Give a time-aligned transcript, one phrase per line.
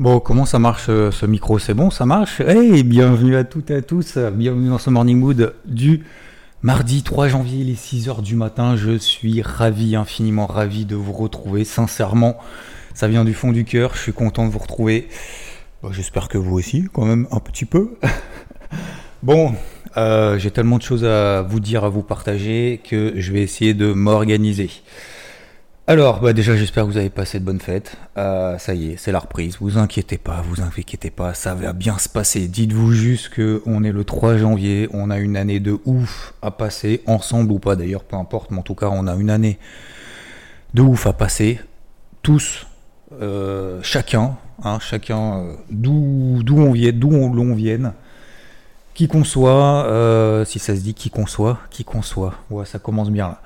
[0.00, 1.58] Bon, comment ça marche euh, ce micro?
[1.58, 2.40] C'est bon, ça marche?
[2.40, 6.06] Hey, bienvenue à toutes et à tous, bienvenue dans ce Morning Mood du
[6.62, 8.76] mardi 3 janvier, les 6h du matin.
[8.76, 12.38] Je suis ravi, infiniment ravi de vous retrouver, sincèrement.
[12.94, 15.06] Ça vient du fond du cœur, je suis content de vous retrouver.
[15.90, 17.98] J'espère que vous aussi, quand même, un petit peu.
[19.22, 19.52] bon,
[19.98, 23.74] euh, j'ai tellement de choses à vous dire, à vous partager, que je vais essayer
[23.74, 24.70] de m'organiser.
[25.90, 27.96] Alors, bah déjà, j'espère que vous avez passé de bonnes fêtes.
[28.16, 29.56] Euh, ça y est, c'est la reprise.
[29.60, 32.46] Vous inquiétez pas, vous inquiétez pas, ça va bien se passer.
[32.46, 36.52] Dites-vous juste que on est le 3 janvier, on a une année de ouf à
[36.52, 39.58] passer, ensemble ou pas d'ailleurs, peu importe, mais en tout cas, on a une année
[40.74, 41.58] de ouf à passer.
[42.22, 42.68] Tous,
[43.20, 47.94] euh, chacun, hein, chacun, euh, d'où on vient, d'où on, vienne.
[48.94, 52.34] Qui qu'on soit, si ça se dit qui qu'on soit, qui qu'on soit.
[52.48, 53.40] Ouais, ça commence bien là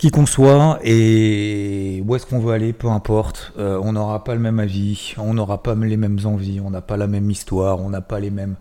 [0.00, 4.32] qui qu'on soit et où est-ce qu'on veut aller, peu importe, euh, on n'aura pas
[4.32, 7.80] le même avis, on n'aura pas les mêmes envies, on n'a pas la même histoire,
[7.80, 8.56] on n'a pas les mêmes,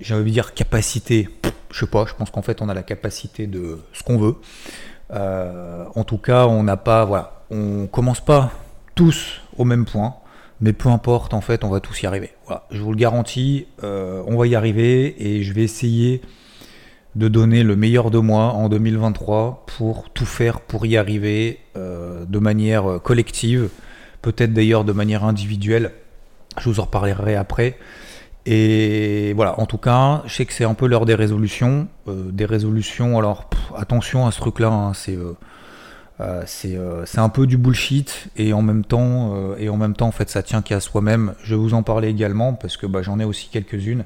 [0.00, 1.28] j'ai envie de dire capacité,
[1.72, 4.36] je sais pas, je pense qu'en fait on a la capacité de ce qu'on veut.
[5.10, 8.52] Euh, en tout cas, on n'a pas, voilà, on commence pas
[8.94, 10.14] tous au même point,
[10.60, 12.30] mais peu importe, en fait, on va tous y arriver.
[12.46, 16.22] Voilà, je vous le garantis, euh, on va y arriver et je vais essayer
[17.16, 22.26] de donner le meilleur de moi en 2023 pour tout faire pour y arriver euh,
[22.26, 23.70] de manière euh, collective,
[24.20, 25.92] peut-être d'ailleurs de manière individuelle.
[26.58, 27.78] Je vous en reparlerai après.
[28.44, 31.88] Et voilà, en tout cas, je sais que c'est un peu l'heure des résolutions.
[32.06, 35.18] Euh, des résolutions, alors attention à ce truc-là, hein, c'est
[36.46, 40.30] c'est un peu du bullshit et en même temps, et en même temps, en fait,
[40.30, 41.34] ça tient qu'à soi-même.
[41.42, 44.04] Je vais vous en parler également parce que bah, j'en ai aussi quelques-unes.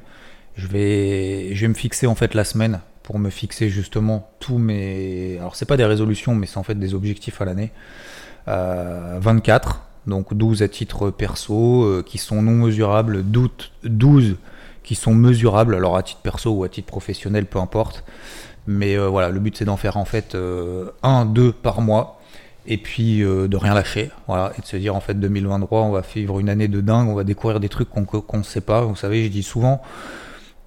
[0.56, 4.58] Je vais, je vais me fixer en fait la semaine pour me fixer justement tous
[4.58, 5.36] mes.
[5.41, 7.72] Alors, c'est pas des résolutions, mais c'est en fait des objectifs à l'année.
[8.47, 9.69] 24,
[10.06, 13.25] euh, donc 12 à titre perso, euh, qui sont non mesurables,
[13.83, 14.36] 12
[14.84, 18.05] qui sont mesurables, alors à titre perso ou à titre professionnel, peu importe.
[18.69, 20.37] Mais euh, voilà, le but c'est d'en faire en fait
[21.03, 22.20] un, deux par mois,
[22.65, 26.03] et puis de rien lâcher, voilà, et de se dire en fait 2023, on va
[26.15, 28.82] vivre une année de dingue, on va découvrir des trucs qu'on ne sait pas.
[28.82, 29.82] Vous savez, je dis souvent,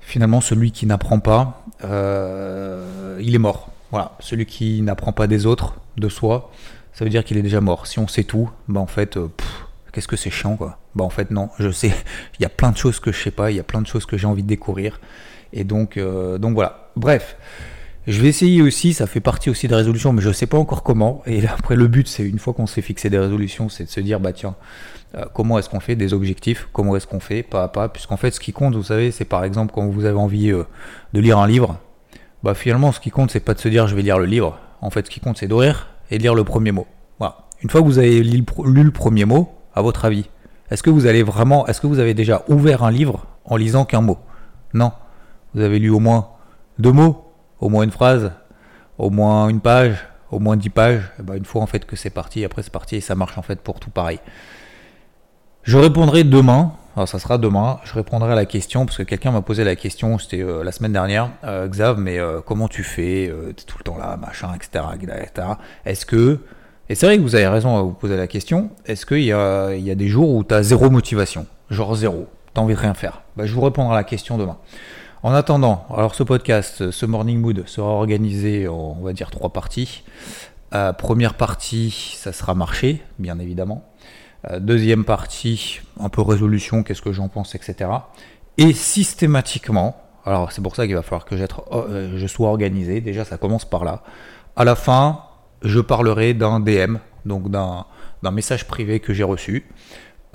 [0.06, 3.70] finalement, celui qui n'apprend pas, euh, il est mort.
[3.92, 6.52] Voilà, celui qui n'apprend pas des autres, de soi,
[6.94, 7.88] ça veut dire qu'il est déjà mort.
[7.88, 9.28] Si on sait tout, bah en fait, euh,
[9.92, 10.78] qu'est-ce que c'est chiant quoi.
[10.96, 11.94] Bah en fait non, je sais,
[12.40, 13.88] il y a plein de choses que je sais pas, il y a plein de
[13.88, 15.00] choses que j'ai envie de découvrir.
[15.54, 16.90] Et donc, euh, donc voilà.
[16.96, 17.38] Bref,
[18.06, 20.58] je vais essayer aussi, ça fait partie aussi des résolutions, mais je ne sais pas
[20.58, 21.22] encore comment.
[21.26, 24.00] Et après, le but, c'est une fois qu'on s'est fixé des résolutions, c'est de se
[24.02, 24.56] dire, bah tiens,
[25.16, 27.44] euh, comment est-ce qu'on fait des objectifs, comment est-ce qu'on fait?
[27.44, 30.06] Pas à pas, puisqu'en fait, ce qui compte, vous savez, c'est par exemple quand vous
[30.06, 30.64] avez envie euh,
[31.14, 31.80] de lire un livre,
[32.44, 34.60] bah finalement, ce qui compte, c'est pas de se dire, je vais lire le livre.
[34.82, 36.88] En fait, ce qui compte, c'est d'ouvrir et de lire le premier mot.
[37.20, 37.38] Voilà.
[37.62, 40.26] Une fois que vous avez lu le premier mot, à votre avis,
[40.70, 43.86] est-ce que vous allez vraiment, est-ce que vous avez déjà ouvert un livre en lisant
[43.86, 44.18] qu'un mot?
[44.74, 44.92] Non.
[45.54, 46.30] Vous avez lu au moins
[46.80, 47.23] deux mots?
[47.64, 48.32] Au moins une phrase,
[48.98, 51.96] au moins une page, au moins dix pages, eh ben, une fois en fait que
[51.96, 54.20] c'est parti, après c'est parti et ça marche en fait pour tout pareil.
[55.64, 59.32] Je répondrai demain, alors ça sera demain, je répondrai à la question, parce que quelqu'un
[59.32, 62.84] m'a posé la question, c'était euh, la semaine dernière, euh, Xav, mais euh, comment tu
[62.84, 64.84] fais, t'es tout le temps là, machin, etc.
[65.86, 66.40] Est-ce que,
[66.90, 69.32] et c'est vrai que vous avez raison à vous poser la question, est-ce qu'il y
[69.32, 72.80] a, y a des jours où tu as zéro motivation, genre zéro, t'as envie de
[72.80, 74.58] rien faire bah, Je vous répondrai à la question demain.
[75.24, 79.52] En attendant, alors ce podcast, ce Morning Mood sera organisé en, on va dire, trois
[79.52, 80.04] parties.
[80.76, 83.90] Euh, première partie, ça sera marché, bien évidemment.
[84.52, 87.90] Euh, deuxième partie, un peu résolution, qu'est-ce que j'en pense, etc.
[88.58, 89.96] Et systématiquement,
[90.26, 93.64] alors c'est pour ça qu'il va falloir que euh, je sois organisé, déjà ça commence
[93.64, 94.04] par là.
[94.58, 95.22] À la fin,
[95.62, 97.86] je parlerai d'un DM, donc d'un
[98.30, 99.70] message privé que j'ai reçu.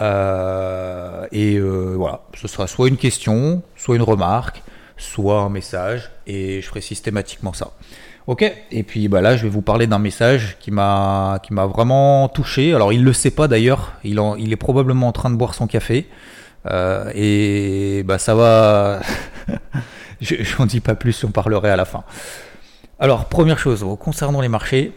[0.01, 4.63] et voilà, ce sera soit une question, soit une remarque,
[4.99, 7.73] soit un message, et je ferai systématiquement ça.
[8.27, 12.75] Ok, et puis bah là je vais vous parler d'un message qui m'a vraiment touché.
[12.75, 15.67] Alors il le sait pas d'ailleurs, il, il est probablement en train de boire son
[15.67, 16.07] café.
[16.67, 19.01] Euh, et bah ça va.
[20.21, 22.05] je n'en dis pas plus, on parlerait à la fin.
[22.99, 24.93] Alors première chose, concernant les marchés,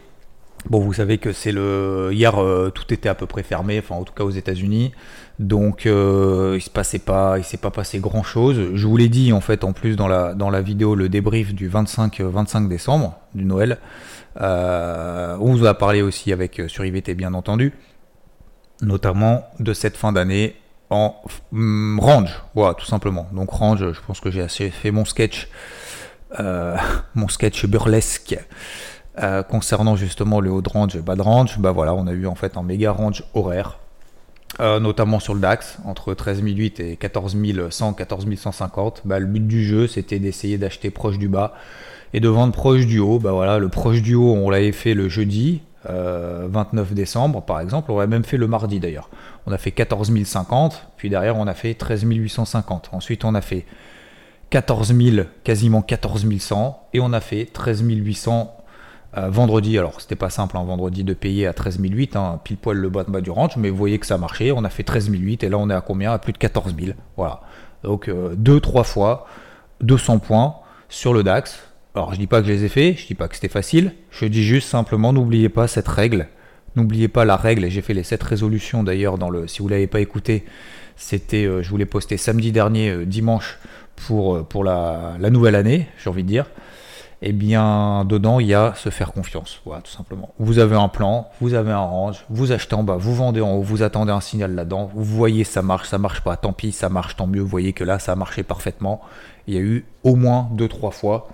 [0.70, 3.96] Bon, vous savez que c'est le hier euh, tout était à peu près fermé, enfin
[3.96, 4.92] en tout cas aux États-Unis,
[5.40, 8.70] donc euh, il se passait pas, s'est pas passé grand chose.
[8.74, 11.52] Je vous l'ai dit en fait en plus dans la dans la vidéo le débrief
[11.52, 13.78] du 25 25 décembre du Noël.
[14.40, 17.72] Euh, on vous a parlé aussi avec sur IVT bien entendu,
[18.82, 20.54] notamment de cette fin d'année
[20.90, 21.16] en
[21.50, 23.26] mm, range, voilà tout simplement.
[23.32, 25.48] Donc range, je pense que j'ai assez fait mon sketch,
[26.38, 28.38] mon sketch burlesque.
[29.18, 32.12] Euh, concernant justement le haut de range et bas de range, bah voilà, on a
[32.12, 33.78] eu en fait un méga range horaire.
[34.60, 39.02] euh, notamment sur le DAX, entre 13008 et 14100, 14150.
[39.04, 41.54] Bah, le but du jeu, c'était d'essayer d'acheter proche du bas
[42.12, 43.18] et de vendre proche du haut.
[43.18, 45.90] Bah, voilà, le proche du haut, on l'avait fait le jeudi, 29
[46.92, 49.10] euh, décembre par exemple, on l'a même fait le mardi d'ailleurs.
[49.46, 52.90] On a fait 14050, puis derrière on a fait 13850.
[52.92, 53.64] Ensuite on a fait
[54.50, 58.54] 14 000, quasiment 14 100, et on a fait 13 800
[59.16, 59.78] euh, vendredi.
[59.78, 62.88] Alors c'était pas simple, hein, vendredi de payer à 13 008, hein, pile poil le
[62.88, 64.52] bas bas du ranch, mais vous voyez que ça marchait.
[64.52, 66.12] On a fait 13 008 et là on est à combien?
[66.12, 66.96] À plus de 14 000.
[67.16, 67.42] Voilà.
[67.84, 69.26] Donc 2-3 euh, fois
[69.80, 70.56] 200 points
[70.88, 71.62] sur le DAX.
[71.94, 73.92] Alors je dis pas que je les ai fait, je dis pas que c'était facile,
[74.10, 76.28] je dis juste simplement n'oubliez pas cette règle.
[76.74, 79.46] N'oubliez pas la règle, et j'ai fait les 7 résolutions d'ailleurs dans le.
[79.46, 80.46] Si vous l'avez pas écouté,
[80.96, 81.44] c'était.
[81.44, 83.58] Euh, je vous l'ai posté samedi dernier, dimanche
[84.06, 86.46] pour, pour la, nouvelle année, j'ai envie de dire,
[87.24, 89.60] eh bien, dedans, il y a se faire confiance.
[89.64, 90.34] Voilà, tout simplement.
[90.40, 93.54] Vous avez un plan, vous avez un range, vous achetez en bas, vous vendez en
[93.54, 96.72] haut, vous attendez un signal là-dedans, vous voyez ça marche, ça marche pas, tant pis,
[96.72, 97.40] ça marche, tant mieux.
[97.40, 99.00] Vous voyez que là, ça a marché parfaitement.
[99.46, 101.28] Il y a eu au moins 2-3 fois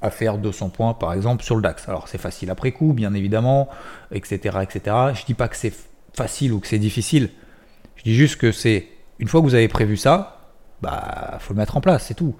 [0.00, 1.88] à faire 200 points, par exemple, sur le DAX.
[1.88, 3.68] Alors, c'est facile après coup, bien évidemment,
[4.12, 4.96] etc., etc.
[5.14, 5.74] Je dis pas que c'est
[6.14, 7.30] facile ou que c'est difficile.
[7.96, 8.88] Je dis juste que c'est,
[9.18, 10.33] une fois que vous avez prévu ça,
[10.84, 12.34] bah faut le mettre en place, c'est tout.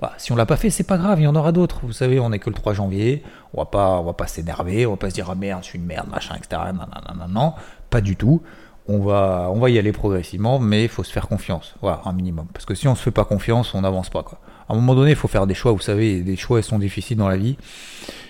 [0.00, 1.80] Bah, si on l'a pas fait, c'est pas grave, il y en aura d'autres.
[1.82, 4.86] Vous savez, on est que le 3 janvier, on va pas, on va pas s'énerver,
[4.86, 6.62] on va pas se dire ah merde, je suis une merde, machin, etc.
[6.72, 7.54] Non, non, non, non,
[7.90, 8.42] pas du tout.
[8.90, 12.12] On va, on va y aller progressivement, mais il faut se faire confiance, voilà, un
[12.12, 12.46] minimum.
[12.54, 14.40] Parce que si on se fait pas confiance, on n'avance pas quoi.
[14.68, 15.72] À un moment donné, il faut faire des choix.
[15.72, 17.56] Vous savez, des choix sont difficiles dans la vie.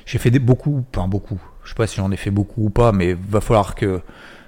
[0.06, 1.40] J'ai fait beaucoup, enfin beaucoup.
[1.64, 4.00] Je sais pas si j'en ai fait beaucoup ou pas, mais va falloir que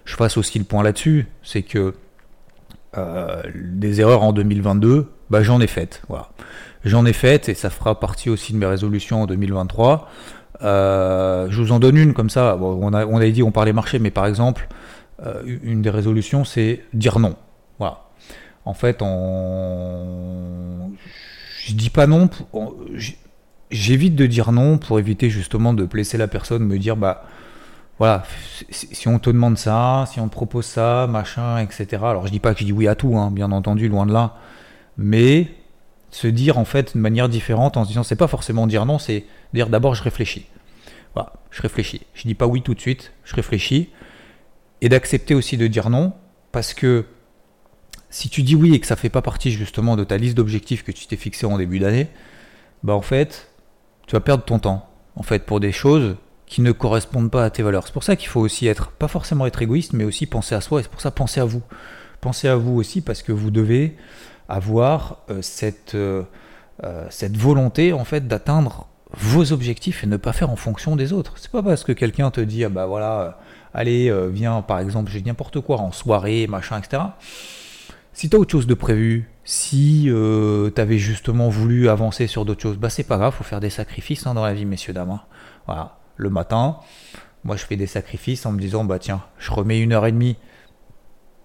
[0.04, 1.28] je fasse aussi le point là-dessus.
[1.42, 1.94] C'est que
[2.98, 6.02] euh, des erreurs en 2022, bah, j'en ai faites.
[6.08, 6.30] Voilà.
[6.84, 10.08] J'en ai faites et ça fera partie aussi de mes résolutions en 2023.
[10.62, 12.56] Euh, je vous en donne une comme ça.
[12.60, 14.68] on, avait dit on parlait marché, mais par exemple,
[15.24, 17.36] euh, une des résolutions, c'est dire non.
[17.78, 18.02] Voilà.
[18.64, 20.90] En fait, on...
[21.64, 22.28] je dis pas non.
[23.70, 27.24] J'évite de dire non pour éviter justement de blesser la personne, me dire bah
[28.00, 28.22] voilà,
[28.70, 31.86] si on te demande ça, si on te propose ça, machin, etc.
[32.02, 34.12] Alors je dis pas que je dis oui à tout, hein, bien entendu, loin de
[34.12, 34.36] là,
[34.96, 35.48] mais
[36.10, 38.98] se dire en fait de manière différente en se disant c'est pas forcément dire non,
[38.98, 40.46] c'est dire d'abord je réfléchis.
[41.12, 42.00] Voilà, je réfléchis.
[42.14, 43.90] Je dis pas oui tout de suite, je réfléchis.
[44.80, 46.14] Et d'accepter aussi de dire non,
[46.52, 47.04] parce que
[48.08, 50.84] si tu dis oui et que ça fait pas partie justement de ta liste d'objectifs
[50.84, 52.08] que tu t'es fixé en début d'année,
[52.82, 53.50] bah en fait,
[54.06, 54.88] tu vas perdre ton temps.
[55.16, 56.16] En fait, pour des choses
[56.50, 57.86] qui ne correspondent pas à tes valeurs.
[57.86, 60.60] C'est pour ça qu'il faut aussi être, pas forcément être égoïste, mais aussi penser à
[60.60, 61.62] soi, et c'est pour ça penser à vous.
[62.20, 63.96] Pensez à vous aussi parce que vous devez
[64.48, 66.24] avoir euh, cette, euh,
[66.82, 71.12] euh, cette volonté en fait d'atteindre vos objectifs et ne pas faire en fonction des
[71.12, 71.34] autres.
[71.36, 73.38] C'est pas parce que quelqu'un te dit ah bah voilà,
[73.72, 77.02] allez, viens par exemple, j'ai n'importe quoi en soirée, machin, etc.
[78.12, 82.62] Si tu as autre chose de prévu, si tu avais justement voulu avancer sur d'autres
[82.62, 85.10] choses, bah c'est pas grave, faut faire des sacrifices hein, dans la vie, messieurs dames.
[85.10, 85.22] Hein.
[85.66, 86.76] Voilà le matin.
[87.44, 90.12] Moi, je fais des sacrifices en me disant, bah tiens, je remets une heure et
[90.12, 90.36] demie,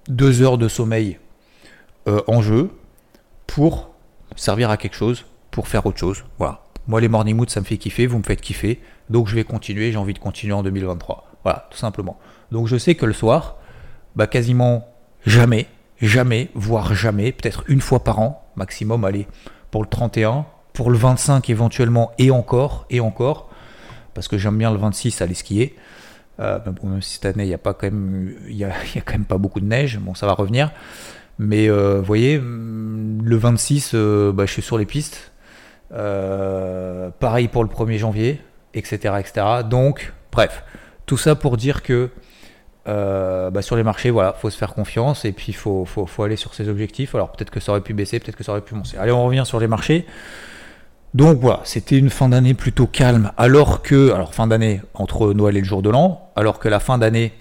[0.07, 1.19] deux heures de sommeil
[2.07, 2.69] euh, en jeu
[3.47, 3.91] pour
[4.35, 6.25] servir à quelque chose, pour faire autre chose.
[6.37, 6.61] Voilà.
[6.87, 8.81] Moi, les morning moods, ça me fait kiffer, vous me faites kiffer.
[9.09, 11.31] Donc, je vais continuer, j'ai envie de continuer en 2023.
[11.43, 12.19] Voilà, tout simplement.
[12.51, 13.57] Donc, je sais que le soir,
[14.15, 14.87] bah, quasiment
[15.25, 15.67] jamais,
[16.01, 19.27] jamais, voire jamais, peut-être une fois par an, maximum, allez,
[19.71, 23.49] pour le 31, pour le 25 éventuellement, et encore, et encore,
[24.15, 25.75] parce que j'aime bien le 26 aller skier.
[26.39, 28.71] Euh, même cette année, il n'y a, quand même, y a,
[29.05, 29.99] quand même pas beaucoup de neige.
[29.99, 30.71] Bon, ça va revenir.
[31.37, 35.31] Mais euh, vous voyez, mm, le 26, euh, bah, je suis sur les pistes.
[35.91, 38.41] pareil pour le 1er janvier,
[38.73, 39.45] etc., etc.
[39.69, 40.63] Donc, bref,
[41.05, 42.09] tout ça pour dire que
[42.85, 46.23] bah, sur les marchés, voilà, faut se faire confiance et puis il faut, faut, faut,
[46.23, 47.15] aller sur ses objectifs.
[47.15, 48.97] Alors peut-être que ça aurait pu baisser, peut-être que ça aurait pu monter.
[48.97, 50.05] Allez, on revient sur les marchés.
[51.15, 55.55] Donc voilà, c'était une fin d'année plutôt calme, alors que, alors fin d'année entre Noël
[55.55, 57.31] et le jour de l'an, alors que la fin d'année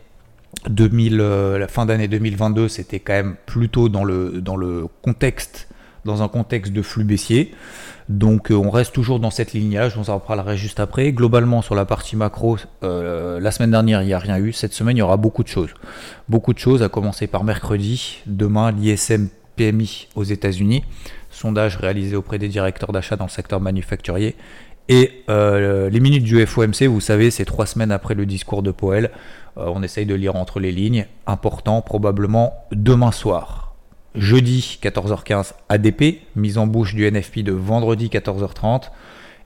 [0.69, 5.66] 2000, euh, la fin d'année 2022, c'était quand même plutôt dans le, dans le contexte,
[6.04, 7.52] dans un contexte de flux baissier.
[8.09, 11.11] Donc euh, on reste toujours dans cette ligne-là, je vous en reparlerai juste après.
[11.11, 14.73] Globalement sur la partie macro, euh, la semaine dernière il n'y a rien eu, cette
[14.73, 15.71] semaine il y aura beaucoup de choses.
[16.28, 20.85] Beaucoup de choses, à commencer par mercredi, demain l'ISM PMI aux États-Unis
[21.35, 24.37] sondage réalisé auprès des directeurs d'achat dans le secteur manufacturier.
[24.88, 28.71] Et euh, les minutes du FOMC, vous savez, c'est trois semaines après le discours de
[28.71, 29.11] Powell.
[29.57, 31.07] Euh, on essaye de lire entre les lignes.
[31.26, 33.75] Important, probablement demain soir.
[34.14, 38.91] Jeudi 14h15 ADP, mise en bouche du NFP de vendredi 14h30.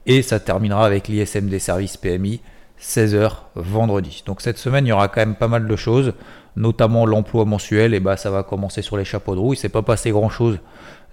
[0.06, 2.40] Et ça terminera avec l'ISM des services PMI
[2.80, 4.22] 16h vendredi.
[4.26, 6.14] Donc cette semaine, il y aura quand même pas mal de choses,
[6.56, 9.54] notamment l'emploi mensuel, et bah ça va commencer sur les chapeaux de roue.
[9.54, 10.58] Il s'est pas passé grand chose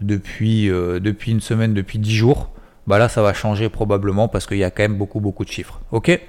[0.01, 2.49] depuis, euh, depuis une semaine, depuis 10 jours.
[2.87, 5.49] Bah là, ça va changer probablement parce qu'il y a quand même beaucoup, beaucoup de
[5.49, 5.81] chiffres.
[5.91, 6.19] Ok?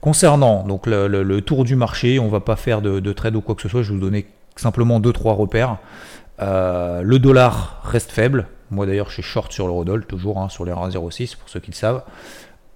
[0.00, 3.62] Concernant donc le, tour du marché, on va pas faire de, trade ou quoi que
[3.62, 4.26] ce soit, je vais vous donner
[4.56, 5.78] simplement 2-3 repères.
[6.40, 8.48] Euh, le dollar reste faible.
[8.70, 11.70] Moi d'ailleurs, je suis short sur l'eurodoll, toujours hein, sur les 1,06 pour ceux qui
[11.70, 12.02] le savent.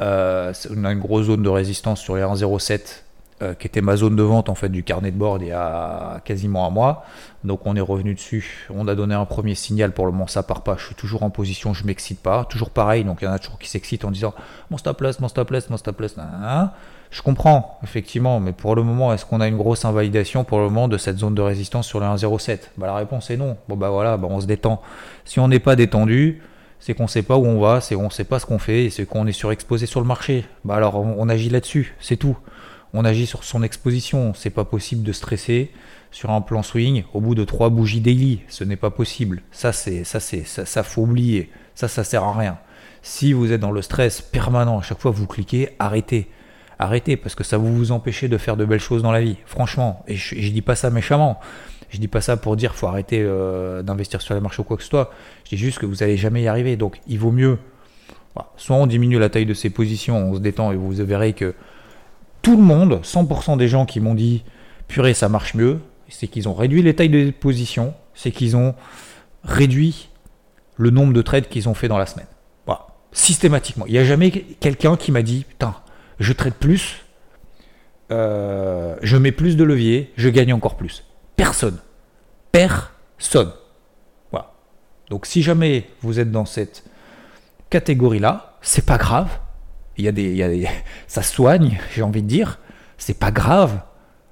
[0.00, 3.02] Euh, on a une grosse zone de résistance sur les 1,07
[3.42, 5.52] euh, qui était ma zone de vente en fait du carnet de bord il y
[5.52, 7.04] a quasiment un mois.
[7.44, 8.66] Donc on est revenu dessus.
[8.74, 10.76] On a donné un premier signal pour le moment ça part pas.
[10.78, 12.44] Je suis toujours en position, je m'excite pas.
[12.44, 13.04] Toujours pareil.
[13.04, 14.34] Donc il y en a toujours qui s'excitent en disant
[14.70, 16.16] mon stop loss, mon stop loss, mon stop loss.
[17.10, 20.64] Je comprends effectivement, mais pour le moment, est-ce qu'on a une grosse invalidation pour le
[20.64, 23.56] moment de cette zone de résistance sur les 1,07 bah, La réponse est non.
[23.68, 24.80] Bon bah voilà, bah, on se détend.
[25.24, 26.40] Si on n'est pas détendu,
[26.80, 28.58] c'est qu'on ne sait pas où on va, c'est qu'on ne sait pas ce qu'on
[28.58, 30.46] fait, c'est qu'on est surexposé sur le marché.
[30.64, 32.36] Bah alors on, agit là-dessus, c'est tout.
[32.92, 34.32] On agit sur son exposition.
[34.34, 35.70] C'est pas possible de stresser
[36.10, 38.40] sur un plan swing au bout de trois bougies daily.
[38.48, 39.42] Ce n'est pas possible.
[39.52, 41.50] Ça, c'est ça, c'est ça, ça, faut oublier.
[41.74, 42.58] Ça, ça sert à rien.
[43.02, 46.28] Si vous êtes dans le stress permanent, à chaque fois vous cliquez, arrêtez.
[46.78, 49.36] Arrêtez parce que ça vous vous empêcher de faire de belles choses dans la vie.
[49.46, 51.38] Franchement, et je, dis pas ça méchamment.
[51.90, 54.76] Je dis pas ça pour dire faut arrêter euh, d'investir sur les marchés ou quoi
[54.76, 55.12] que ce soit.
[55.44, 56.76] Je dis juste que vous n'allez jamais y arriver.
[56.76, 57.58] Donc il vaut mieux,
[58.56, 61.54] soit on diminue la taille de ses positions, on se détend et vous verrez que
[62.42, 64.44] tout le monde, 100% des gens qui m'ont dit
[64.88, 68.74] purée ça marche mieux, c'est qu'ils ont réduit les tailles de positions, c'est qu'ils ont
[69.44, 70.08] réduit
[70.76, 72.26] le nombre de trades qu'ils ont fait dans la semaine.
[72.66, 72.86] Voilà.
[73.12, 73.86] Systématiquement.
[73.86, 75.74] Il n'y a jamais quelqu'un qui m'a dit putain,
[76.18, 77.04] je trade plus,
[78.10, 81.04] euh, je mets plus de levier, je gagne encore plus.
[81.36, 81.78] Personne.
[82.50, 83.52] Personne.
[84.30, 84.52] Voilà.
[85.08, 86.84] Donc si jamais vous êtes dans cette
[87.70, 89.28] catégorie-là, c'est pas grave.
[89.96, 90.68] Il y a des, il
[91.06, 92.58] ça soigne, j'ai envie de dire.
[92.98, 93.80] C'est pas grave.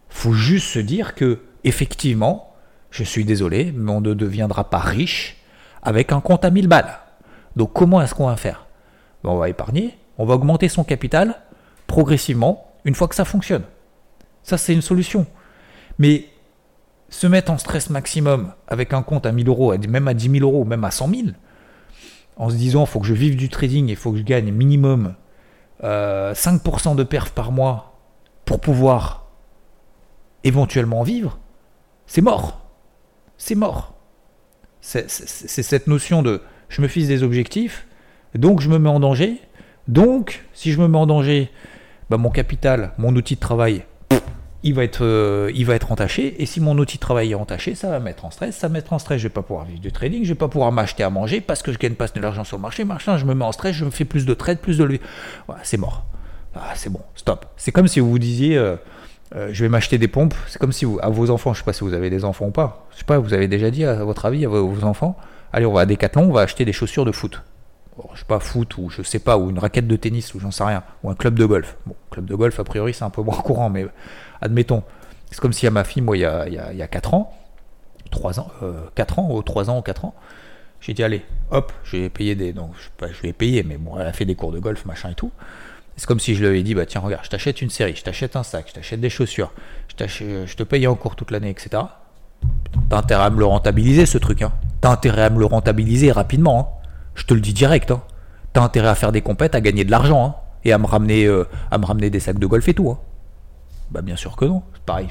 [0.09, 2.55] Faut juste se dire que effectivement,
[2.91, 5.37] je suis désolé, mais on ne deviendra pas riche
[5.83, 6.99] avec un compte à 1000 balles.
[7.57, 8.67] Donc comment est-ce qu'on va faire?
[9.23, 11.35] Ben, On va épargner, on va augmenter son capital
[11.87, 13.65] progressivement une fois que ça fonctionne.
[14.43, 15.27] Ça, c'est une solution.
[15.99, 16.27] Mais
[17.11, 20.45] se mettre en stress maximum avec un compte à 1000 euros, même à 10 000
[20.45, 21.23] euros, même à 100 000,
[22.37, 24.53] en se disant il faut que je vive du trading, il faut que je gagne
[24.53, 25.15] minimum
[25.83, 27.99] 5% euh, de perf par mois
[28.45, 29.27] pour pouvoir
[30.45, 31.39] éventuellement vivre,
[32.07, 32.61] c'est mort.
[33.37, 33.95] C'est mort.
[34.81, 37.87] C'est cette notion de je me fixe des objectifs,
[38.35, 39.41] donc je me mets en danger.
[39.87, 41.51] Donc, si je me mets en danger,
[42.11, 43.85] bah, mon capital, mon outil de travail,
[44.63, 46.43] il va être, euh, il va être entaché.
[46.43, 48.57] Et si mon outil de travail est entaché, ça va mettre en stress.
[48.57, 50.49] Ça va mettre en stress, je vais pas pouvoir vivre du trading, je vais pas
[50.49, 52.85] pouvoir m'acheter à manger parce que je gagne pas de l'argent sur le marché.
[52.85, 55.01] Machin, je me mets en stress, je me fais plus de trade, plus de levier.
[55.47, 56.05] Voilà, c'est mort.
[56.55, 57.47] Ah, c'est bon, stop.
[57.57, 58.77] C'est comme si vous vous disiez, euh,
[59.37, 60.35] euh, je vais m'acheter des pompes.
[60.49, 62.47] C'est comme si vous, à vos enfants, je sais pas si vous avez des enfants
[62.47, 62.87] ou pas.
[62.93, 65.17] Je sais pas, vous avez déjà dit à votre avis à vos, enfants,
[65.53, 67.43] allez, on va à Decathlon, on va acheter des chaussures de foot.
[68.15, 70.51] je sais pas, foot ou je sais pas, ou une raquette de tennis ou j'en
[70.51, 71.77] sais rien, ou un club de golf.
[71.87, 73.87] Bon, club de golf, a priori, c'est un peu moins courant, mais
[74.41, 74.83] admettons,
[75.31, 77.33] c'est comme si à ma fille, moi, il y a, y a, 4 ans,
[78.11, 78.51] 3 ans,
[78.95, 80.15] 4 euh, ans, ou 3 ans ou 4 ans,
[80.81, 82.53] j'ai dit, allez, hop, je vais payer des.
[82.53, 85.11] Donc, je, je vais payer, mais bon, elle a fait des cours de golf, machin
[85.11, 85.33] et tout.
[85.97, 88.05] C'est comme si je lui avais dit, bah tiens, regarde, je t'achète une série, je
[88.05, 89.53] t'achète un sac, je t'achète des chaussures,
[89.99, 91.83] je, je te paye en cours toute l'année, etc.
[92.89, 94.43] T'as intérêt à me le rentabiliser, ce truc.
[94.43, 94.53] Hein.
[94.81, 96.61] T'as intérêt à me le rentabiliser rapidement.
[96.61, 96.89] Hein.
[97.15, 97.91] Je te le dis direct.
[97.91, 98.03] Hein.
[98.53, 100.25] T'as intérêt à faire des compètes, à gagner de l'argent.
[100.25, 100.35] Hein.
[100.65, 102.91] Et à me, ramener, euh, à me ramener des sacs de golf et tout.
[102.91, 102.99] Hein.
[103.91, 104.63] Bah bien sûr que non.
[104.75, 105.09] C'est pareil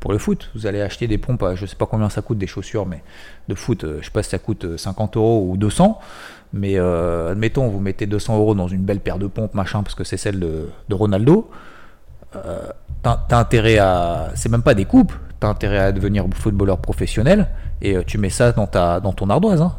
[0.00, 0.50] pour le foot.
[0.54, 3.02] Vous allez acheter des pompes, je sais pas combien ça coûte des chaussures, mais
[3.48, 5.98] de foot, euh, je sais pas si ça coûte 50 euh, euros ou 200.
[6.52, 9.94] Mais euh, admettons, vous mettez 200 euros dans une belle paire de pompes, machin, parce
[9.94, 11.48] que c'est celle de, Ronaldo.
[13.02, 14.30] t'as, intérêt à.
[14.34, 15.12] C'est même pas des coupes.
[15.38, 17.48] T'as intérêt à devenir footballeur professionnel
[17.80, 19.62] et tu mets ça dans ton ardoise.
[19.62, 19.76] Hein,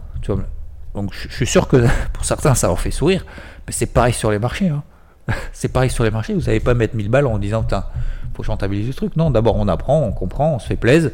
[0.94, 3.25] Donc je suis sûr que pour certains ça leur fait sourire,
[3.68, 4.70] mais c'est pareil sur les marchés.
[4.70, 4.84] Hein.
[5.53, 7.86] c'est pareil sur les marchés, vous n'allez pas mettre 1000 balles en disant putain,
[8.34, 9.15] faut que je rentabilise ce truc.
[9.15, 11.12] Non, d'abord on apprend, on comprend, on se fait plaisir.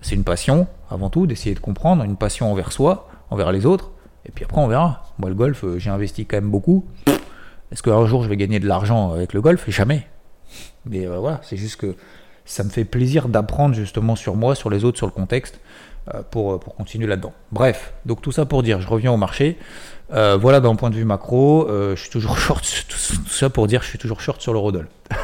[0.00, 3.90] C'est une passion avant tout d'essayer de comprendre, une passion envers soi, envers les autres.
[4.26, 5.04] Et puis après on verra.
[5.18, 6.86] Moi le golf, euh, j'ai investi quand même beaucoup.
[7.70, 9.68] Est-ce qu'un jour je vais gagner de l'argent avec le golf?
[9.68, 10.06] Jamais.
[10.86, 11.96] Mais euh, voilà, c'est juste que
[12.44, 15.60] ça me fait plaisir d'apprendre justement sur moi, sur les autres, sur le contexte,
[16.14, 17.32] euh, pour, pour continuer là-dedans.
[17.52, 19.58] Bref, donc tout ça pour dire, je reviens au marché.
[20.12, 23.66] Euh, voilà d'un point de vue macro, euh, je suis toujours short, tout ça pour
[23.66, 24.88] dire je suis toujours short sur le Rodol.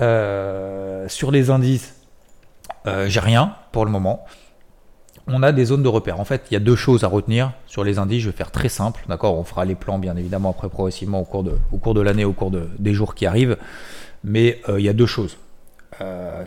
[0.00, 1.94] Euh, sur les indices,
[2.86, 4.24] j'ai rien pour le moment.
[5.26, 6.18] on a des zones de repère.
[6.18, 8.22] En fait, il y a deux choses à retenir sur les indices.
[8.22, 9.36] Je vais faire très simple, d'accord?
[9.36, 12.24] On fera les plans, bien évidemment, après progressivement au cours de, au cours de l'année,
[12.24, 13.58] au cours des jours qui arrivent.
[14.24, 15.36] Mais il y a deux choses.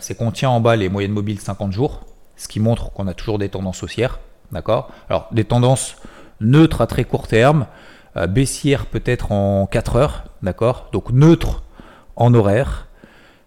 [0.00, 2.00] C'est qu'on tient en bas les moyennes mobiles 50 jours,
[2.34, 4.18] ce qui montre qu'on a toujours des tendances haussières,
[4.50, 4.90] d'accord?
[5.08, 5.94] Alors, des tendances
[6.40, 7.66] neutres à très court terme,
[8.16, 10.88] euh, baissières peut-être en 4 heures, d'accord?
[10.92, 11.62] Donc, neutre
[12.16, 12.88] en horaire,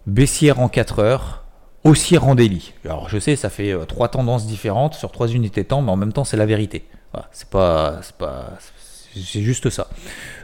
[0.06, 1.40] baissière en 4 heures,
[1.84, 2.74] aussi en daily.
[2.86, 5.92] Alors je sais, ça fait euh, trois tendances différentes sur trois unités de temps, mais
[5.92, 6.86] en même temps c'est la vérité.
[7.32, 8.02] c'est c'est pas,
[9.14, 9.88] c'est juste ça.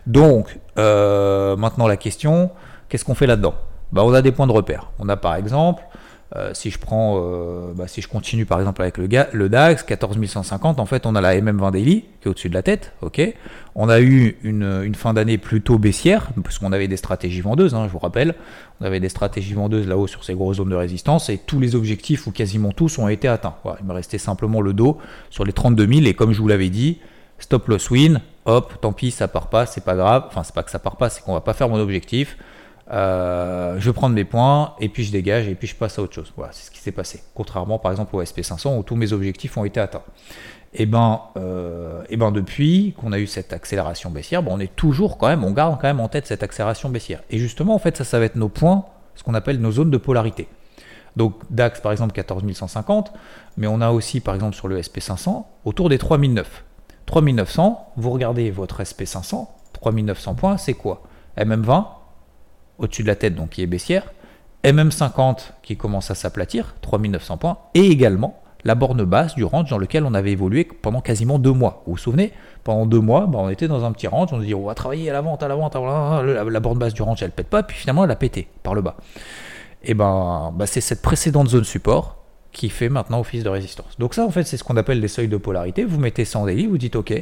[0.08, 2.52] Donc euh, maintenant la question,
[2.90, 3.56] qu'est-ce qu'on fait là-dedans?
[3.92, 4.92] Bah, on a des points de repère.
[5.00, 5.84] On a par exemple
[6.36, 9.84] euh, si je prends, euh, bah, si je continue par exemple avec le, le DAX
[9.84, 13.22] 14150, en fait on a la MM20 Daily qui est au-dessus de la tête, ok.
[13.76, 17.92] On a eu une, fin d'année plutôt baissière puisqu'on avait des stratégies vendeuses, hein, je
[17.92, 18.34] vous rappelle,
[18.82, 21.76] on avait des stratégies vendeuses là-haut sur ces grosses zones de résistance et tous les
[21.76, 23.56] objectifs ou quasiment tous ont été atteints.
[23.80, 24.98] il me restait simplement le dos
[25.30, 27.00] sur les 32 000 et comme je vous l'avais dit,
[27.38, 30.24] stop loss win, hop, tant pis ça part pas, c'est pas grave.
[30.28, 32.38] Enfin c'est pas que ça part pas, c'est qu'on va pas faire mon objectif.
[32.92, 36.14] Euh, je prends mes points et puis je dégage et puis je passe à autre
[36.14, 36.32] chose.
[36.38, 37.24] Voilà, c'est ce qui s'est passé.
[37.34, 40.04] Contrairement par exemple au SP500 où tous mes objectifs ont été atteints.
[40.78, 44.60] Et eh ben, euh, eh ben depuis qu'on a eu cette accélération baissière, bon, on
[44.60, 47.24] est toujours quand même, on garde quand même en tête cette accélération baissière.
[47.30, 48.84] Et justement, en fait, ça, ça va être nos points,
[49.16, 50.50] ce qu'on appelle nos zones de polarité.
[51.16, 53.14] Donc DAX par exemple 14150,
[53.56, 56.66] mais on a aussi par exemple sur le SP500 autour des 3009.
[57.06, 61.04] 3900, vous regardez votre SP500, 3900 points, c'est quoi?
[61.38, 61.86] MM20,
[62.78, 64.12] au-dessus de la tête, donc qui est baissière,
[64.64, 69.78] MM50 qui commence à s'aplatir, 3900 points, et également la borne basse du range dans
[69.78, 71.84] lequel on avait évolué pendant quasiment deux mois.
[71.86, 72.34] Vous vous souvenez?
[72.64, 74.74] Pendant deux mois, bah, on était dans un petit range, on se dit on va
[74.74, 77.62] travailler à la vente, à la vente, la, borne basse du range elle pète pas,
[77.62, 78.96] puis finalement elle a pété par le bas.
[79.84, 82.18] Et ben bah, c'est cette précédente zone support
[82.52, 84.00] qui fait maintenant office de résistance.
[84.00, 85.84] Donc ça en fait c'est ce qu'on appelle les seuils de polarité.
[85.84, 87.14] Vous mettez ça en délit, vous dites ok,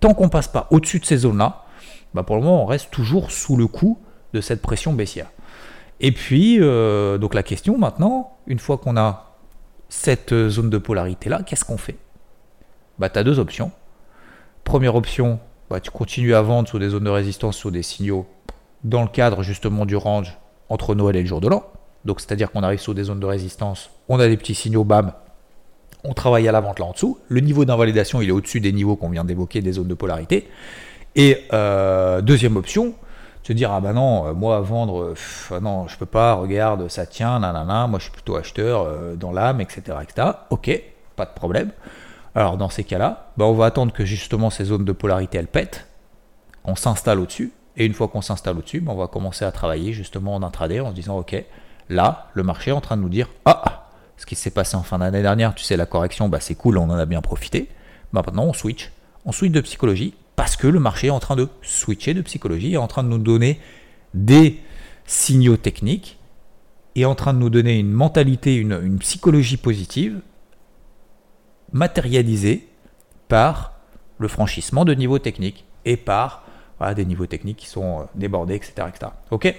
[0.00, 1.64] tant qu'on passe pas au-dessus de ces zones-là,
[2.12, 3.98] bah, pour le moment on reste toujours sous le coup
[4.32, 5.30] de cette pression baissière.
[6.00, 9.36] Et puis, euh, donc la question maintenant, une fois qu'on a
[9.88, 11.96] cette zone de polarité-là, qu'est-ce qu'on fait?
[12.98, 13.70] Bah, Tu as deux options.
[14.64, 18.26] Première option, bah, tu continues à vendre sur des zones de résistance, sur des signaux,
[18.84, 20.38] dans le cadre justement du range
[20.68, 21.64] entre Noël et le jour de l'an.
[22.04, 25.12] Donc c'est-à-dire qu'on arrive sur des zones de résistance, on a des petits signaux BAM,
[26.04, 27.18] on travaille à la vente là en dessous.
[27.28, 30.48] Le niveau d'invalidation, il est au-dessus des niveaux qu'on vient d'évoquer, des zones de polarité.
[31.14, 32.94] Et euh, deuxième option,
[33.42, 35.14] se dire ah bah non euh, moi vendre
[35.50, 39.16] ah non je peux pas regarde ça tient nanana moi je suis plutôt acheteur euh,
[39.16, 39.98] dans l'âme etc
[40.50, 40.82] ok
[41.16, 41.70] pas de problème.
[42.34, 45.38] Alors dans ces cas là bah on va attendre que justement ces zones de polarité
[45.38, 45.86] elles pètent
[46.64, 49.44] on s'installe au dessus et une fois qu'on s'installe au dessus bah, on va commencer
[49.44, 51.44] à travailler justement en intraday en se disant ok
[51.88, 54.82] là le marché est en train de nous dire ah ce qui s'est passé en
[54.82, 57.68] fin d'année dernière tu sais la correction bah c'est cool on en a bien profité.
[58.12, 58.92] Bah maintenant on switch.
[59.24, 62.72] On switch de psychologie parce que le marché est en train de switcher de psychologie,
[62.72, 63.60] est en train de nous donner
[64.14, 64.58] des
[65.04, 66.18] signaux techniques,
[66.96, 70.22] est en train de nous donner une mentalité, une, psychologie positive,
[71.74, 72.66] matérialisée
[73.28, 73.74] par
[74.16, 76.42] le franchissement de niveaux techniques et par
[76.96, 78.72] des niveaux techniques qui sont euh, débordés, etc.
[78.88, 79.12] etc.
[79.30, 79.54] Ok?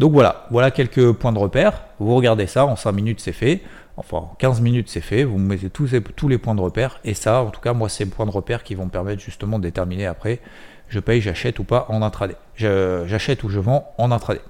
[0.00, 1.84] Donc voilà, voilà quelques points de repère.
[2.00, 3.62] Vous regardez ça, en 5 minutes c'est fait.
[3.96, 5.24] Enfin, en 15 minutes c'est fait.
[5.24, 5.88] Vous mettez tous,
[6.28, 7.00] les points de repère.
[7.04, 9.22] Et ça, en tout cas, moi, c'est les points de repère qui vont me permettre
[9.22, 10.40] justement de déterminer après
[10.88, 12.36] je paye, j'achète ou pas en intraday.
[12.56, 14.40] J'achète ou je vends en intraday.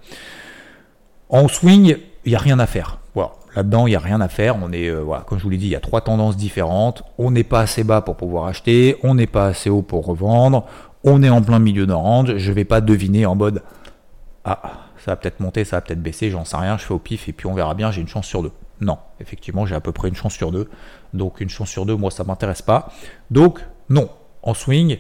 [1.28, 2.98] En swing, il n'y a rien à faire.
[3.14, 3.32] Voilà.
[3.56, 4.56] Là-dedans, il n'y a rien à faire.
[4.62, 7.02] On est, euh, voilà, comme je vous l'ai dit, il y a trois tendances différentes.
[7.18, 10.66] On n'est pas assez bas pour pouvoir acheter, on n'est pas assez haut pour revendre,
[11.04, 13.62] on est en plein milieu d'un range, je vais pas deviner en mode
[14.44, 14.60] ah
[14.98, 17.28] ça va peut-être monter, ça va peut-être baisser, j'en sais rien, je fais au pif
[17.28, 18.52] et puis on verra bien, j'ai une chance sur deux.
[18.80, 20.68] Non, effectivement, j'ai à peu près une chance sur deux.
[21.12, 22.92] Donc une chance sur deux, moi ça m'intéresse pas.
[23.30, 24.08] Donc non,
[24.42, 24.98] en swing,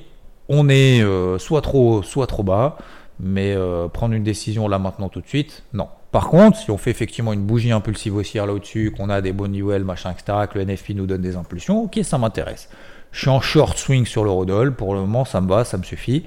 [0.48, 2.78] on est euh, soit trop soit trop bas,
[3.18, 5.88] mais euh, prendre une décision là maintenant tout de suite, non.
[6.12, 9.32] Par contre, si on fait effectivement une bougie impulsive haussière là au-dessus, qu'on a des
[9.32, 12.68] bonnes niveaux, machin, etc., que le NFP nous donne des impulsions, ok, ça m'intéresse.
[13.10, 14.74] Je suis en short swing sur l'eurodoll.
[14.74, 16.24] Pour le moment, ça me va, ça me suffit.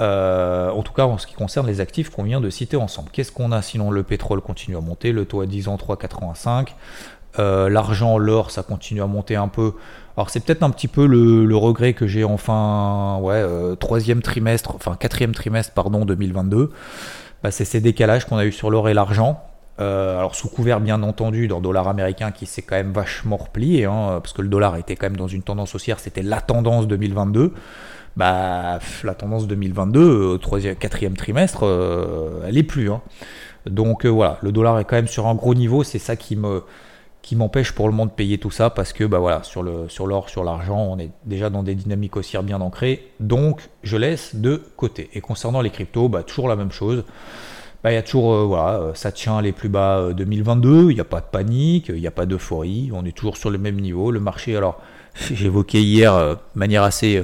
[0.00, 3.10] Euh, en tout cas, en ce qui concerne les actifs qu'on vient de citer ensemble.
[3.12, 3.90] Qu'est-ce qu'on a sinon?
[3.90, 6.68] Le pétrole continue à monter, le taux à 10 ans 3,85.
[7.38, 9.74] Euh, l'argent, l'or, ça continue à monter un peu.
[10.16, 14.74] Alors c'est peut-être un petit peu le, regret que j'ai enfin, ouais, euh, troisième trimestre,
[14.76, 16.70] enfin quatrième trimestre, pardon, 2022.
[17.42, 19.42] Bah, c'est ces décalages qu'on a eu sur l'or et l'argent.
[19.76, 24.20] Alors sous couvert bien entendu d'un dollar américain qui s'est quand même vachement replié, hein,
[24.22, 27.52] parce que le dollar était quand même dans une tendance haussière, c'était la tendance 2022.
[28.16, 32.90] Bah la tendance 2022, au troisième, quatrième trimestre, euh, elle est plus.
[32.90, 33.02] Hein.
[33.66, 36.36] Donc euh, voilà, le dollar est quand même sur un gros niveau, c'est ça qui
[36.36, 36.62] me
[37.22, 40.28] qui m'empêche pour le moment de payer tout ça parce que bah voilà, sur l'or,
[40.28, 43.08] sur l'argent, on est déjà dans des dynamiques haussières bien ancrées.
[43.18, 45.08] Donc je laisse de côté.
[45.14, 47.02] Et concernant les cryptos, bah, toujours la même chose.
[47.82, 50.94] Bah, il y a toujours, euh, voilà, euh, ça tient les plus bas 2022, il
[50.94, 53.56] n'y a pas de panique, il n'y a pas d'euphorie, on est toujours sur le
[53.58, 54.10] même niveau.
[54.10, 54.80] Le marché, alors,
[55.14, 57.22] j'évoquais hier de manière assez,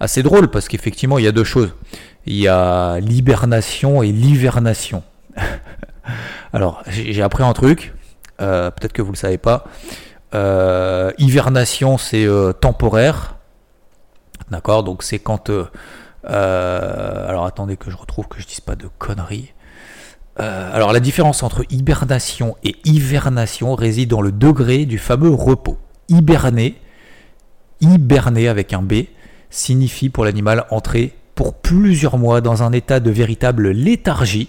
[0.00, 1.74] assez drôle, parce qu'effectivement, il y a deux choses.
[2.26, 5.02] Il y a l'hibernation et l'hivernation.
[6.52, 7.94] alors, j'ai appris un truc,
[8.40, 9.64] euh, peut-être que vous ne le savez pas.
[11.18, 12.26] hivernation, c'est
[12.60, 13.36] temporaire.
[14.50, 14.84] D'accord?
[14.84, 15.50] Donc, c'est quand.
[16.24, 19.52] alors, attendez que je retrouve que je dise pas de conneries.
[20.40, 25.78] Euh, alors la différence entre hibernation et hivernation réside dans le degré du fameux repos.
[26.08, 26.80] Hiberner,
[27.82, 29.04] hiberner avec un B,
[29.50, 34.48] signifie pour l'animal entrer pour plusieurs mois dans un état de véritable léthargie,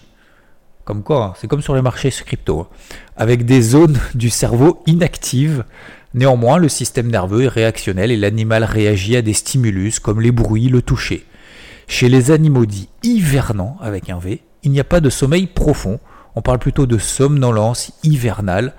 [0.86, 2.68] comme quoi, hein, c'est comme sur les marchés crypto, hein,
[3.16, 5.64] avec des zones du cerveau inactives.
[6.14, 10.70] Néanmoins, le système nerveux est réactionnel et l'animal réagit à des stimulus comme les bruits,
[10.70, 11.26] le toucher.
[11.88, 16.00] Chez les animaux dits hivernants, avec un V, il n'y a pas de sommeil profond,
[16.36, 18.74] on parle plutôt de somnolence hivernale.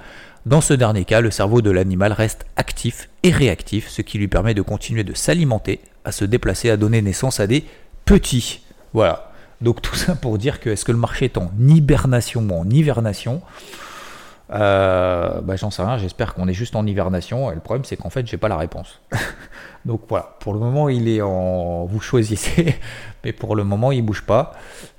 [0.46, 4.28] Dans ce dernier cas, le cerveau de l'animal reste actif et réactif, ce qui lui
[4.28, 7.64] permet de continuer de s'alimenter, à se déplacer, à donner naissance à des
[8.04, 8.61] petits.
[8.92, 9.33] Voilà.
[9.62, 12.68] Donc tout ça pour dire que est-ce que le marché est en hibernation ou en
[12.68, 13.40] hivernation?
[14.52, 17.50] Euh, bah, J'en sais rien, j'espère qu'on est juste en hivernation.
[17.50, 19.00] Et le problème c'est qu'en fait j'ai pas la réponse.
[19.87, 21.87] Donc voilà, pour le moment il est en...
[21.87, 22.78] Vous choisissez,
[23.24, 24.52] mais pour le moment il bouge pas.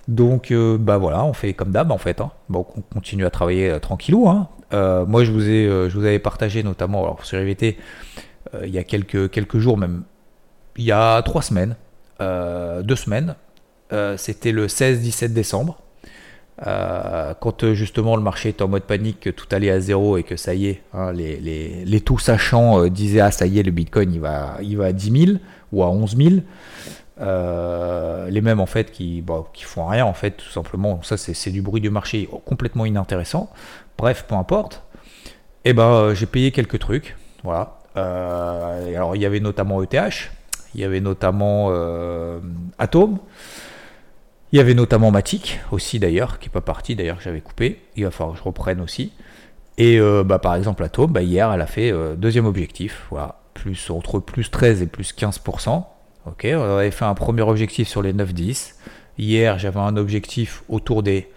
[0.07, 2.21] Donc, euh, bah voilà, on fait comme d'hab en fait.
[2.21, 2.31] Hein.
[2.49, 4.29] Bon, on continue à travailler euh, tranquillou.
[4.29, 4.49] Hein.
[4.73, 7.77] Euh, moi, je vous, ai, je vous avais partagé notamment alors, sur IVT
[8.63, 10.03] il y a quelques, quelques jours, même
[10.77, 11.75] il y a trois semaines,
[12.19, 13.35] deux semaines.
[14.17, 15.81] C'était le 16-17 décembre.
[16.57, 20.37] quand justement le marché était en mode panique, que tout allait à zéro et que
[20.37, 23.71] ça y est, hein, les, les, les, tout sachants disaient Ah, ça y est, le
[23.71, 25.37] bitcoin il va, il va à 10 000
[25.73, 26.29] ou à 11 000.
[27.21, 29.23] Euh, les mêmes en fait qui,
[29.61, 31.01] font rien en fait tout simplement.
[31.03, 33.49] Ça c'est du bruit du marché complètement inintéressant.
[33.97, 34.83] Bref peu importe.
[35.63, 37.15] Et eh ben euh, j'ai payé quelques trucs.
[37.43, 37.79] Voilà.
[37.97, 40.31] Euh, alors il y avait notamment ETH
[40.73, 41.71] il y avait notamment
[42.77, 43.19] Atom.
[44.51, 47.79] Il y avait notamment Matic aussi d'ailleurs qui est pas parti d'ailleurs que j'avais coupé.
[47.95, 49.13] Il va falloir que je reprenne aussi.
[49.77, 53.07] Et bah, par exemple Atom bah, hier elle a fait deuxième objectif.
[53.09, 53.39] Voilà.
[53.53, 55.85] Plus entre plus 13 et plus 15%
[56.25, 58.73] Ok, on avait fait un premier objectif sur les 9-10.
[59.19, 61.29] Hier, j'avais un objectif autour des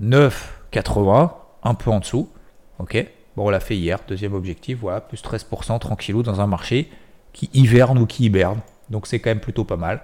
[0.00, 1.30] 9,80,
[1.64, 2.30] un peu en dessous.
[2.78, 3.04] Ok,
[3.36, 6.88] bon, on l'a fait hier, deuxième objectif, voilà, plus 13% tranquillou dans un marché
[7.32, 8.60] qui hiverne ou qui hiberne.
[8.88, 10.02] Donc c'est quand même plutôt pas mal.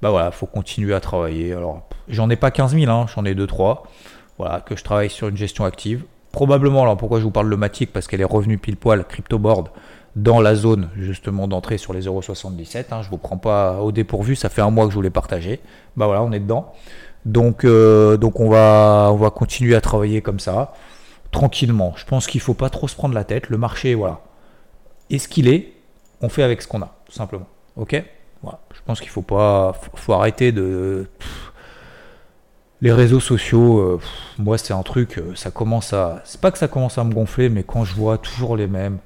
[0.00, 1.52] Bah voilà, faut continuer à travailler.
[1.52, 3.82] Alors, j'en ai pas 15 000, hein, j'en ai 2-3.
[4.38, 6.04] Voilà, que je travaille sur une gestion active.
[6.32, 7.92] Probablement, alors pourquoi je vous parle de Matic?
[7.92, 9.68] Parce qu'elle est revenue pile poil, crypto board
[10.16, 12.86] dans la zone justement d'entrée sur les 0,77.
[12.90, 15.60] Hein, je vous prends pas au dépourvu, ça fait un mois que je voulais partager.
[15.96, 16.72] Bah voilà, on est dedans.
[17.24, 20.74] Donc, euh, donc on, va, on va continuer à travailler comme ça,
[21.30, 21.94] tranquillement.
[21.96, 23.48] Je pense qu'il faut pas trop se prendre la tête.
[23.48, 24.20] Le marché, voilà,
[25.10, 25.72] est ce qu'il est.
[26.20, 27.46] On fait avec ce qu'on a, tout simplement.
[27.76, 28.02] Ok?
[28.42, 28.60] Voilà.
[28.74, 31.06] Je pense qu'il faut pas, faut, arrêter de
[32.82, 34.00] les réseaux sociaux, euh,
[34.38, 37.14] moi c'est un truc, euh, ça commence à, c'est pas que ça commence à me
[37.14, 38.98] gonfler, mais quand je vois toujours les mêmes,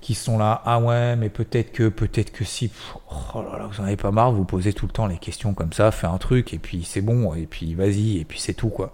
[0.00, 2.70] qui sont là, ah ouais, mais peut-être que, peut-être que si,
[3.10, 5.54] oh là là, vous en avez pas marre, vous posez tout le temps les questions
[5.54, 8.54] comme ça, fais un truc, et puis c'est bon, et puis vas-y, et puis c'est
[8.54, 8.92] tout, quoi.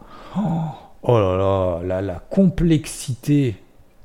[1.02, 3.56] Oh, là là, la, complexité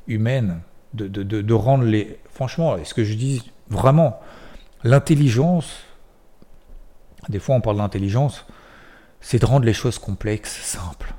[0.07, 0.61] humaine
[0.93, 2.19] de, rendre les...
[2.31, 4.19] Franchement, est-ce que je dis vraiment,
[4.83, 5.79] l'intelligence,
[7.29, 8.45] des fois on parle d'intelligence,
[9.21, 11.13] c'est de rendre les choses complexes simples.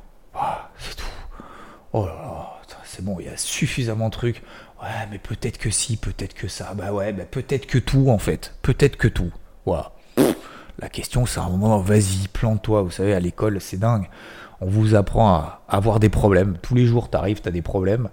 [0.78, 1.04] C'est tout.
[1.92, 4.42] Oh là là, c'est bon, il y a suffisamment de trucs.
[4.82, 6.72] Ouais, mais peut-être que si, peut-être que ça.
[6.74, 8.54] Bah ouais, bah peut-être que tout en fait.
[8.62, 9.32] Peut-être que tout.
[10.78, 12.82] La question, c'est un moment, vas-y, plante-toi.
[12.82, 14.08] Vous savez, à l'école, c'est dingue.
[14.60, 16.56] On vous apprend à avoir des problèmes.
[16.62, 18.08] Tous les jours, t'arrives, t'as des problèmes.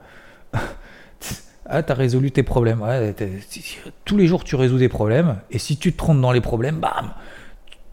[1.66, 2.84] ah, t'as résolu tes problèmes.
[4.04, 5.40] Tous les jours, tu résous des problèmes.
[5.50, 7.14] Et si tu te trompes dans les problèmes, bam,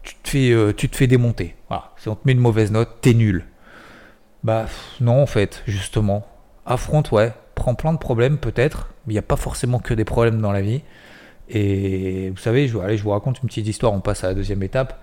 [0.03, 1.55] tu te fais, euh, tu te fais démonter.
[1.69, 1.91] Voilà.
[1.97, 3.45] Si on te met une mauvaise note, t'es nul.
[4.43, 4.65] Bah
[4.99, 6.27] non, en fait, justement.
[6.65, 10.05] Affronte, ouais prend plein de problèmes peut-être, mais il n'y a pas forcément que des
[10.05, 10.81] problèmes dans la vie.
[11.49, 14.33] Et vous savez, je, allez, je vous raconte une petite histoire, on passe à la
[14.33, 14.99] deuxième étape,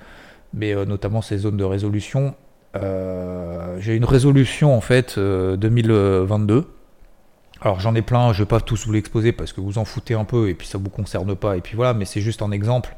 [0.52, 2.34] mais euh, notamment ces zones de résolution.
[2.74, 6.54] Euh, j'ai une résolution en fait 2022.
[6.54, 6.62] Euh,
[7.60, 9.84] Alors j'en ai plein, je ne vais pas tous vous l'exposer parce que vous en
[9.84, 11.56] foutez un peu et puis ça ne vous concerne pas.
[11.56, 12.94] Et puis voilà, mais c'est juste un exemple.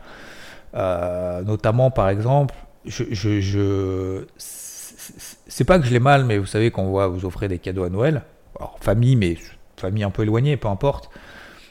[0.75, 2.55] notamment par exemple,
[2.87, 7.49] je, c'est pas que je l'ai mal, mais vous savez, quand on voit vous offrez
[7.49, 8.23] des cadeaux à Noël,
[8.59, 9.37] alors famille, mais
[9.77, 11.11] famille un peu éloignée, peu importe,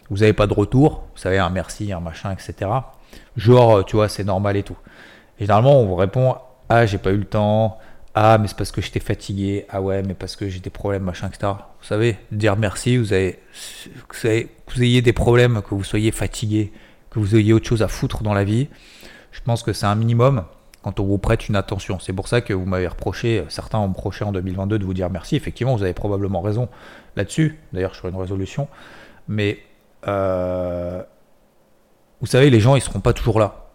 [0.09, 2.69] vous n'avez pas de retour, vous savez, un merci, un machin, etc.
[3.37, 4.77] Genre, tu vois, c'est normal et tout.
[5.39, 6.35] généralement, on vous répond
[6.69, 7.79] Ah, j'ai pas eu le temps.
[8.15, 9.65] Ah, mais c'est parce que j'étais fatigué.
[9.69, 11.53] Ah ouais, mais parce que j'ai des problèmes, machin, etc.
[11.81, 13.39] Vous savez, dire merci, vous avez,
[13.95, 14.29] vous,
[14.67, 16.71] vous ayez des problèmes, que vous soyez fatigué,
[17.09, 18.67] que vous ayez autre chose à foutre dans la vie.
[19.31, 20.43] Je pense que c'est un minimum
[20.83, 21.97] quand on vous prête une attention.
[21.99, 25.09] C'est pour ça que vous m'avez reproché, certains ont reproché en 2022 de vous dire
[25.09, 25.35] merci.
[25.35, 26.67] Effectivement, vous avez probablement raison
[27.15, 27.57] là-dessus.
[27.71, 28.67] D'ailleurs, sur une résolution.
[29.27, 29.59] Mais
[30.07, 31.01] euh,
[32.19, 33.69] vous savez, les gens, ils seront pas toujours là.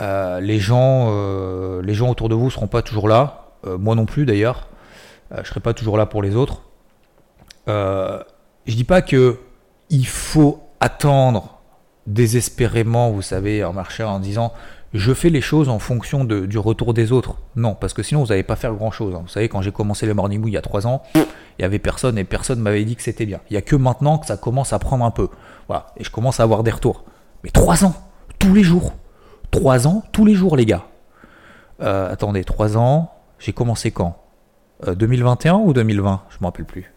[0.00, 3.50] Euh, les, gens, euh, les gens autour de vous seront pas toujours là.
[3.78, 4.68] moi non plus, d'ailleurs.
[5.36, 6.62] je serai pas toujours là pour les autres.
[7.66, 8.24] je
[8.66, 9.38] dis pas que
[9.90, 11.60] il faut attendre
[12.06, 14.52] désespérément, vous savez, en marchant en disant
[14.94, 17.36] je fais les choses en fonction de, du retour des autres.
[17.56, 19.14] Non, parce que sinon vous n'allez pas faire grand chose.
[19.14, 19.20] Hein.
[19.22, 21.78] Vous savez, quand j'ai commencé le Morning il y a trois ans, il y avait
[21.78, 23.40] personne et personne m'avait dit que c'était bien.
[23.50, 25.28] Il y a que maintenant que ça commence à prendre un peu.
[25.68, 27.04] Voilà, et je commence à avoir des retours.
[27.42, 27.94] Mais trois ans,
[28.38, 28.92] tous les jours.
[29.50, 30.86] Trois ans, tous les jours, les gars.
[31.80, 34.18] Euh, attendez, trois ans, j'ai commencé quand?
[34.86, 36.92] 2021 euh, ou 2020 Je me rappelle plus.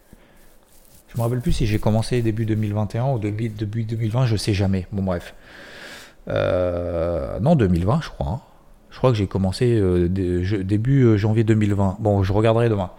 [1.08, 4.52] Je me rappelle plus si j'ai commencé début 2021 ou début, début 2020, je sais
[4.52, 4.86] jamais.
[4.92, 5.34] Bon bref.
[6.28, 8.26] Euh, non, 2020, je crois.
[8.26, 8.40] Hein.
[8.90, 11.98] Je crois que j'ai commencé euh, début euh, janvier 2020.
[12.00, 12.90] Bon, je regarderai demain.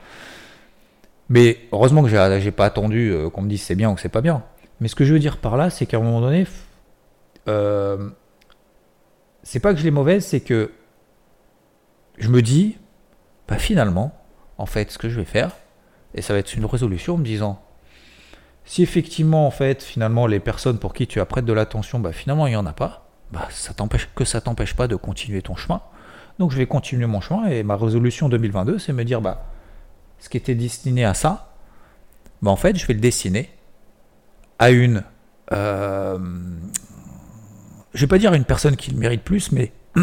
[1.29, 4.43] Mais heureusement que j'ai pas attendu qu'on me dise c'est bien ou c'est pas bien.
[4.79, 6.45] Mais ce que je veux dire par là, c'est qu'à un moment donné,
[9.43, 10.71] c'est pas que je l'ai mauvaise, c'est que
[12.17, 12.77] je me dis,
[13.47, 14.17] bah finalement,
[14.57, 15.51] en fait, ce que je vais faire,
[16.13, 17.61] et ça va être une résolution me disant,
[18.63, 22.47] si effectivement, en fait, finalement, les personnes pour qui tu apprêtes de l'attention, bah finalement,
[22.47, 25.55] il n'y en a pas, bah, ça t'empêche que ça t'empêche pas de continuer ton
[25.55, 25.81] chemin.
[26.39, 29.45] Donc je vais continuer mon chemin et ma résolution 2022, c'est me dire bah
[30.19, 31.55] ce qui était destiné à ça,
[32.41, 33.49] bah en fait je vais le dessiner
[34.59, 35.03] à une,
[35.51, 36.17] euh,
[37.93, 39.71] je vais pas dire à une personne qui le mérite plus, mais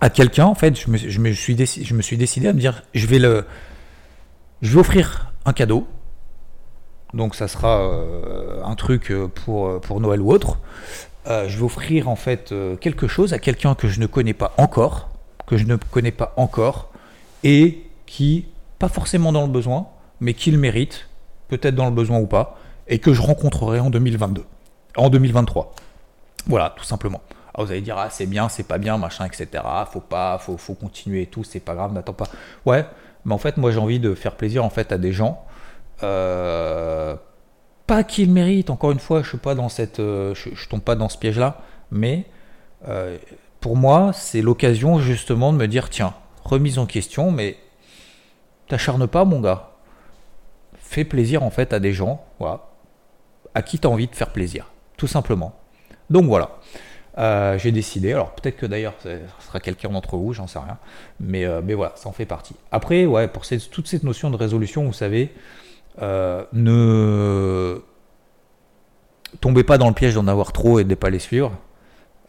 [0.00, 0.88] à quelqu'un en fait, je
[1.20, 3.44] me, suis décidé, à me dire je vais le,
[4.62, 5.86] je vais offrir un cadeau.
[7.12, 10.58] Donc ça sera euh, un truc pour, pour Noël ou autre.
[11.26, 14.32] Euh, je vais offrir en fait euh, quelque chose à quelqu'un que je ne connais
[14.32, 15.10] pas encore,
[15.46, 16.90] que je ne connais pas encore,
[17.44, 18.46] et qui,
[18.78, 19.88] pas forcément dans le besoin,
[20.20, 21.08] mais qui le mérite,
[21.48, 24.44] peut-être dans le besoin ou pas, et que je rencontrerai en 2022,
[24.96, 25.74] en 2023.
[26.46, 27.20] Voilà, tout simplement.
[27.54, 29.62] Alors vous allez dire, ah c'est bien, c'est pas bien, machin, etc.
[29.92, 32.28] Faut pas, faut, faut continuer et tout, c'est pas grave, n'attends pas.
[32.64, 32.86] Ouais,
[33.26, 35.44] mais en fait, moi j'ai envie de faire plaisir en fait à des gens.
[36.02, 37.16] Euh,
[37.90, 40.94] pas qu'il mérite, encore une fois, je suis pas dans cette, euh, je, tombe pas
[40.94, 42.24] dans ce piège-là, mais
[42.86, 43.18] euh,
[43.58, 47.56] pour moi, c'est l'occasion justement de me dire tiens, remise en question, mais
[48.68, 49.72] t'acharne pas, mon gars.
[50.78, 52.68] Fais plaisir en fait à des gens, voilà,
[53.56, 55.56] à qui tu as envie de faire plaisir, tout simplement.
[56.10, 56.60] Donc voilà.
[57.18, 60.78] Euh, j'ai décidé, alors peut-être que d'ailleurs ce sera quelqu'un d'entre vous, j'en sais rien,
[61.18, 62.54] mais, mais voilà, ça en fait partie.
[62.70, 65.34] Après, ouais, pour toute cette notion de résolution, vous savez,
[66.00, 67.80] euh, ne
[69.40, 71.52] tombez pas dans le piège d'en avoir trop et de ne pas les suivre.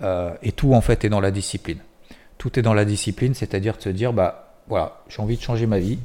[0.01, 1.79] Euh, et tout en fait est dans la discipline.
[2.37, 5.67] Tout est dans la discipline, c'est-à-dire de se dire bah voilà, j'ai envie de changer
[5.67, 5.99] ma vie,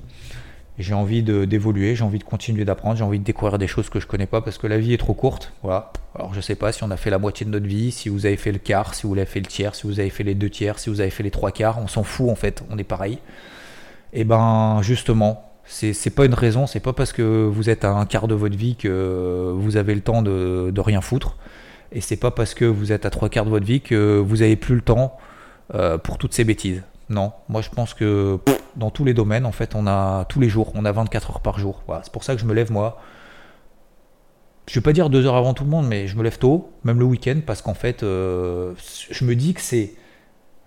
[0.79, 4.01] j'ai envie d'évoluer, j'ai envie de continuer d'apprendre, j'ai envie de découvrir des choses que
[4.01, 5.53] je connais pas parce que la vie est trop courte.
[5.63, 5.93] Voilà.
[6.15, 8.27] Alors je sais pas si on a fait la moitié de notre vie, si vous
[8.27, 10.35] avez fait le quart, si vous avez fait le tiers, si vous avez fait les
[10.35, 12.77] deux tiers, si vous avez fait les trois quarts, on s'en fout en fait, on
[12.77, 13.19] est pareil.
[14.13, 18.07] Et ben justement, c'est pas une raison, c'est pas parce que vous êtes à un
[18.07, 21.37] quart de votre vie que vous avez le temps de, rien foutre.
[21.93, 24.43] Et c'est pas parce que vous êtes à trois quarts de votre vie que vous
[24.43, 25.17] avez plus le temps
[25.75, 26.83] euh, pour toutes ces bêtises.
[27.09, 28.39] Non, moi je pense que
[28.77, 31.41] dans tous les domaines, en fait, on a tous les jours, on a 24 heures
[31.41, 31.83] par jour.
[31.87, 33.01] Voilà, c'est pour ça que je me lève moi.
[34.69, 36.73] Je vais pas dire deux heures avant tout le monde, mais je me lève tôt,
[36.85, 38.75] même le week-end, parce qu'en fait, euh,
[39.11, 39.95] je me dis que c'est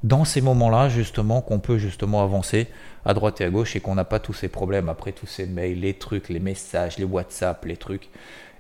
[0.04, 2.68] dans ces moments-là justement qu'on peut justement avancer
[3.06, 5.46] à droite et à gauche et qu'on n'a pas tous ces problèmes après tous ces
[5.46, 8.10] mails, les trucs, les messages, les WhatsApp, les trucs.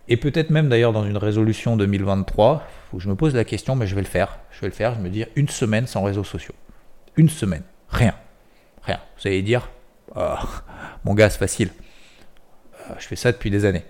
[0.08, 3.86] Et peut-être même d'ailleurs dans une résolution 2023 où je me pose la question, mais
[3.86, 4.39] je vais le faire.
[4.49, 6.56] Je vais le faire, je me dire une semaine sans réseaux sociaux.
[7.15, 7.63] Une semaine.
[7.89, 8.15] Rien.
[8.84, 8.99] Rien.
[9.17, 9.69] Vous allez dire,
[10.15, 10.34] oh,
[11.06, 11.69] mon gars, c'est facile.
[12.89, 13.86] Euh, je fais ça depuis des années.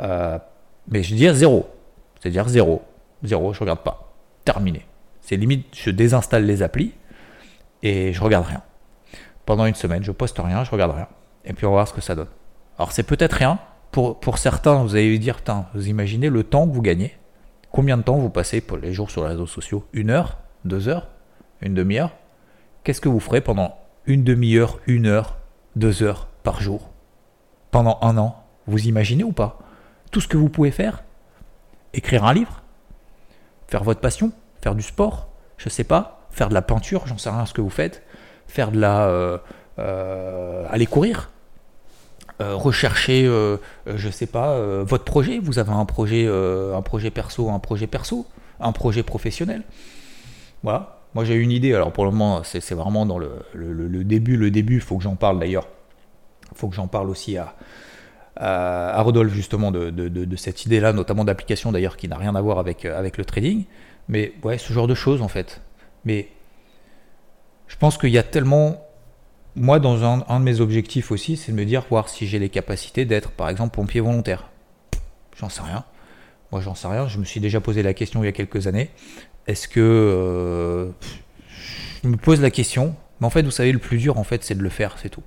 [0.00, 0.38] Euh,
[0.88, 1.70] mais je dire zéro.
[2.20, 2.82] C'est-à-dire zéro.
[3.22, 4.12] Zéro, je regarde pas.
[4.44, 4.84] Terminé.
[5.22, 6.92] C'est limite, je désinstalle les applis
[7.82, 8.62] et je regarde rien.
[9.46, 11.08] Pendant une semaine, je poste rien, je regarde rien.
[11.44, 12.28] Et puis on va voir ce que ça donne.
[12.78, 13.58] Alors c'est peut-être rien.
[13.92, 15.40] Pour, certains, vous allez dire,
[15.74, 17.16] vous imaginez le temps que vous gagnez.
[17.72, 19.84] Combien de temps vous passez pour les jours sur les réseaux sociaux?
[19.92, 20.38] Une heure?
[20.64, 21.08] Deux heures?
[21.60, 22.12] Une demi-heure?
[22.84, 25.38] Qu'est-ce que vous ferez pendant une demi-heure, une heure,
[25.76, 26.90] deux heures par jour?
[27.70, 29.58] Pendant un an Vous imaginez ou pas?
[30.10, 31.02] Tout ce que vous pouvez faire,
[31.92, 32.62] écrire un livre,
[33.68, 37.30] faire votre passion, faire du sport, je sais pas, faire de la peinture, j'en sais
[37.30, 38.02] rien ce que vous faites,
[38.46, 39.08] faire de la...
[39.08, 39.38] Euh,
[39.78, 41.30] euh, aller courir,
[42.40, 43.24] euh, rechercher,
[43.86, 45.38] je sais pas, votre projet.
[45.38, 48.26] Vous avez un projet, un projet perso, un projet perso,
[48.60, 49.62] un projet professionnel.
[50.62, 50.98] Voilà.
[51.14, 51.74] Moi j'ai une idée.
[51.74, 54.36] Alors pour le moment, c'est vraiment dans le, début.
[54.36, 55.66] Le début, il faut que j'en parle d'ailleurs.
[56.52, 57.54] Il faut que j'en parle aussi à,
[58.36, 62.84] à, Rodolphe justement de, cette idée-là, notamment d'application d'ailleurs qui n'a rien à voir avec,
[62.84, 63.64] avec le trading.
[64.10, 65.62] Mais ouais, ce genre de choses en fait.
[66.04, 66.28] Mais
[67.68, 68.86] je pense qu'il y a tellement.
[69.56, 72.48] Moi, dans un, de mes objectifs aussi, c'est de me dire, voir si j'ai les
[72.48, 74.48] capacités d'être, par exemple, pompier volontaire.
[75.36, 75.84] J'en sais rien.
[76.52, 77.08] Moi, j'en sais rien.
[77.08, 78.90] Je me suis déjà posé la question il y a quelques années.
[79.46, 79.80] Est-ce que.
[79.80, 80.90] Euh,
[82.02, 82.96] je me pose la question.
[83.20, 85.08] Mais en fait, vous savez, le plus dur, en fait, c'est de le faire, c'est
[85.08, 85.22] tout.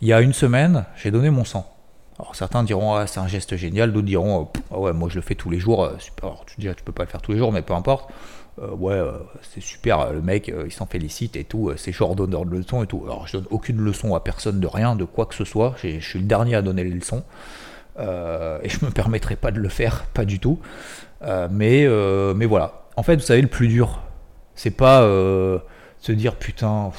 [0.00, 1.75] Il y a une semaine, j'ai donné mon sang.
[2.18, 5.20] Alors certains diront ah, c'est un geste génial, d'autres diront ah ouais moi je le
[5.20, 5.84] fais tous les jours.
[5.84, 6.26] Euh, super.
[6.26, 8.10] Alors, tu dis tu peux pas le faire tous les jours, mais peu importe.
[8.58, 12.46] Euh, ouais, euh, c'est super, le mec, il s'en félicite et tout, c'est genre donneur
[12.46, 13.02] de leçons et tout.
[13.04, 16.00] Alors, je donne aucune leçon à personne de rien, de quoi que ce soit, je
[16.00, 17.22] suis le dernier à donner les leçons,
[17.98, 20.58] et je me permettrai pas de le faire, pas du tout.
[21.50, 21.86] mais,
[22.34, 22.86] mais voilà.
[22.96, 24.00] En fait, vous savez, le plus dur,
[24.54, 26.92] c'est pas se dire putain,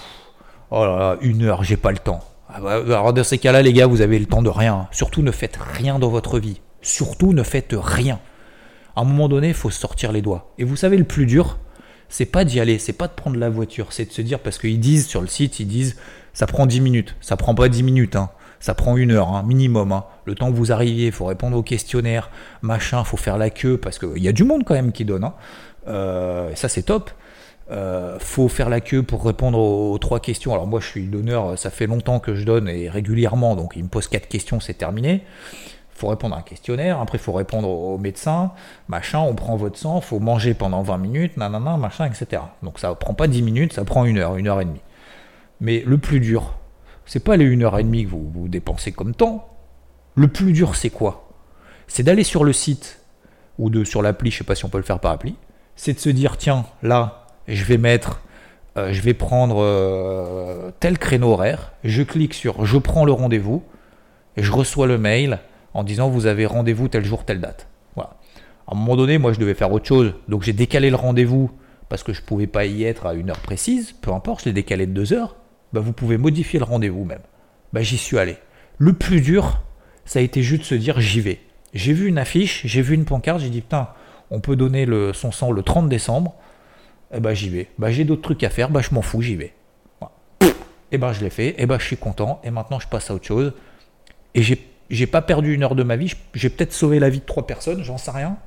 [0.70, 2.24] oh là là, une heure, j'ai pas le temps.
[2.50, 4.88] Ah bah, alors, dans ces cas-là, les gars, vous avez le temps de rien.
[4.92, 6.62] Surtout, ne faites rien dans votre vie.
[6.82, 8.20] Surtout, ne faites rien
[8.98, 10.52] à un moment donné, il faut sortir les doigts.
[10.58, 11.60] Et vous savez, le plus dur,
[12.10, 14.58] c'est pas d'y aller, c'est pas de prendre la voiture, c'est de se dire, parce
[14.58, 15.98] qu'ils disent sur le site, ils disent,
[16.34, 17.16] ça prend 10 minutes.
[17.22, 18.32] Ça prend pas 10 minutes, hein.
[18.60, 19.92] ça prend une heure, hein, minimum.
[19.92, 20.06] Hein.
[20.26, 22.32] Le temps que vous arriviez, il faut répondre aux questionnaires,
[22.64, 25.30] machin, faut faire la queue, parce qu'il y a du monde quand même qui donne.
[25.88, 27.12] Euh, ça, c'est top.
[27.70, 30.54] Euh, faut faire la queue pour répondre aux, trois questions.
[30.54, 33.84] Alors moi je suis donneur, ça fait longtemps que je donne et régulièrement, donc il
[33.84, 35.24] me pose quatre questions, c'est terminé
[35.98, 38.52] faut répondre à un questionnaire, après faut répondre au médecin,
[38.88, 42.44] machin, on prend votre sang, faut manger pendant 20 minutes, nanana, machin, etc.
[42.62, 44.82] Donc ça prend pas 10 minutes, ça prend une heure, une heure et demie.
[45.60, 46.54] Mais le plus dur,
[47.06, 49.50] c'est pas les une heure et demie que vous, vous dépensez comme temps.
[50.16, 51.30] Le plus dur, c'est quoi?
[51.88, 53.02] C'est d'aller sur le site
[53.58, 55.36] ou de sur l'appli, je sais pas si on peut le faire par appli.
[55.76, 58.22] C'est de se dire tiens, là, je vais mettre,
[58.78, 61.74] euh, je vais prendre euh, tel créneau horaire.
[61.84, 63.64] Je clique sur je prends le rendez-vous
[64.36, 65.40] et je reçois le mail
[65.74, 67.68] en disant vous avez rendez-vous tel jour, telle date.
[67.96, 68.18] Voilà.
[68.68, 71.52] À un moment donné, moi je devais faire autre chose, donc j'ai décalé le rendez-vous
[71.90, 74.46] parce que je ne pouvais pas y être à une heure précise, peu importe, je
[74.46, 75.38] l'ai décalé de deux heures.
[75.74, 77.22] Bah, vous pouvez modifier le rendez-vous même.
[77.74, 78.38] Bah, j'y suis allé.
[78.78, 79.62] Le plus dur,
[80.06, 81.40] ça a été juste de se dire j'y vais.
[81.74, 83.90] J'ai vu une affiche, j'ai vu une pancarte, j'ai dit putain,
[84.32, 86.36] on peut donner son sang le 30 décembre.
[87.14, 87.68] Eh bah j'y vais.
[87.78, 89.54] Bah j'ai d'autres trucs à faire, bah je m'en fous, j'y vais.
[90.90, 93.12] Et eh bah je l'ai fait, et bah je suis content, et maintenant je passe
[93.12, 93.54] à autre chose.
[94.36, 97.20] Et j'ai j'ai pas perdu une heure de ma vie, j'ai peut-être sauvé la vie
[97.20, 98.38] de trois personnes, j'en sais rien.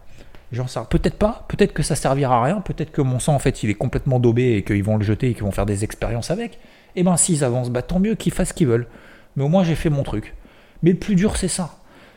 [0.53, 3.39] J'en sais peut-être pas, peut-être que ça servira à rien, peut-être que mon sang en
[3.39, 5.85] fait il est complètement daubé et qu'ils vont le jeter et qu'ils vont faire des
[5.85, 6.55] expériences avec.
[6.55, 8.89] Et eh ben s'ils avancent, bah tant mieux qu'ils fassent ce qu'ils veulent.
[9.37, 10.35] Mais au moins j'ai fait mon truc.
[10.83, 11.77] Mais le plus dur c'est ça.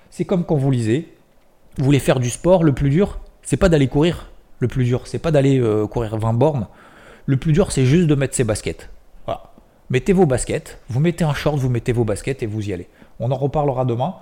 [0.10, 1.14] C'est comme quand vous lisez,
[1.78, 4.32] vous voulez faire du sport, le plus dur, c'est pas d'aller courir.
[4.60, 6.68] Le plus dur, c'est pas d'aller euh, courir 20 bornes.
[7.26, 8.90] Le plus dur, c'est juste de mettre ses baskets.
[9.26, 9.52] Voilà.
[9.90, 12.88] Mettez vos baskets, vous mettez un short, vous mettez vos baskets et vous y allez.
[13.20, 14.16] On en reparlera demain.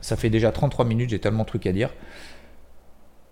[0.00, 1.90] ça fait déjà 33 minutes, j'ai tellement de trucs à dire.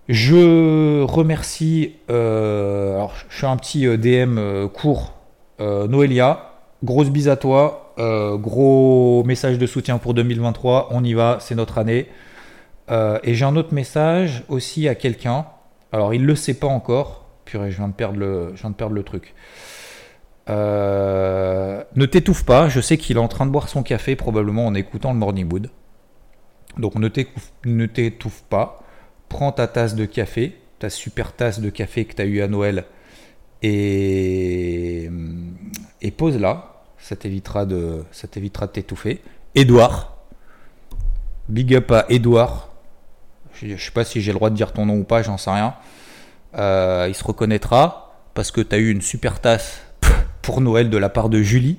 [0.09, 5.15] Je remercie, euh, alors je fais un petit euh, DM euh, court,
[5.59, 6.53] Noélia,
[6.85, 11.79] grosse bise à toi, gros message de soutien pour 2023, on y va, c'est notre
[11.79, 12.09] année.
[12.91, 15.47] et j'ai un autre message aussi à quelqu'un,
[15.93, 19.35] alors il le sait pas encore, purée, je viens de perdre le, truc.
[20.49, 24.67] Euh, ne t'étouffe pas, je sais qu'il est en train de boire son café probablement
[24.67, 25.71] en écoutant le Morning Wood.
[26.77, 28.83] Donc ne t'étouffe pas,
[29.29, 32.49] prends ta tasse de café, ta super tasse de café que tu as eu à
[32.49, 32.85] Noël
[33.63, 35.11] et,
[36.03, 39.23] et pose-la, ça t'évitera de ça t'évitera de t'étouffer.
[39.55, 40.17] Edouard,
[41.49, 42.69] big up à Edouard,
[43.61, 45.39] je, ne sais pas si j'ai le droit de dire ton nom ou pas, j'en
[45.39, 45.75] sais rien.
[46.57, 49.81] Euh, il se reconnaîtra parce que tu as eu une super tasse
[50.43, 51.79] pour Noël de la part de Julie,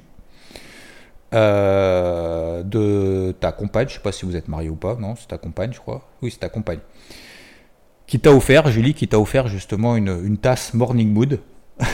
[1.33, 5.27] euh, de ta compagne, je sais pas si vous êtes marié ou pas, non, c'est
[5.27, 6.07] ta compagne, je crois.
[6.21, 6.79] Oui, c'est ta compagne.
[8.05, 11.41] Qui t'a offert, Julie, qui t'a offert justement une, tasse Morning Mood.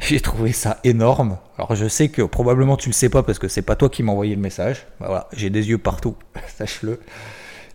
[0.00, 1.38] J'ai trouvé ça énorme.
[1.56, 4.02] Alors je sais que probablement tu le sais pas parce que c'est pas toi qui
[4.02, 4.86] m'as envoyé le message.
[4.98, 6.16] Bah, voilà, j'ai des yeux partout,
[6.48, 7.00] sache-le.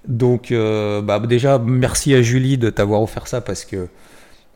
[0.08, 3.88] Donc euh, bah, déjà merci à Julie de t'avoir offert ça parce que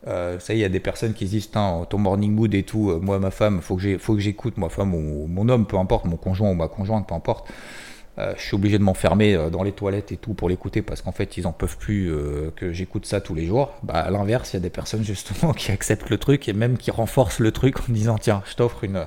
[0.06, 2.90] euh, ça, il y a des personnes qui disent ton morning mood et tout.
[2.90, 5.76] Euh, moi, ma femme, faut que faut que j'écoute, ma femme ou mon homme, peu
[5.76, 7.48] importe, mon conjoint ou ma conjointe, peu importe.
[8.36, 11.38] Je suis obligé de m'enfermer dans les toilettes et tout pour l'écouter parce qu'en fait
[11.38, 12.12] ils en peuvent plus
[12.54, 13.72] que j'écoute ça tous les jours.
[13.82, 16.76] Bah, à l'inverse, il y a des personnes justement qui acceptent le truc et même
[16.76, 19.06] qui renforcent le truc en disant tiens, je t'offre une,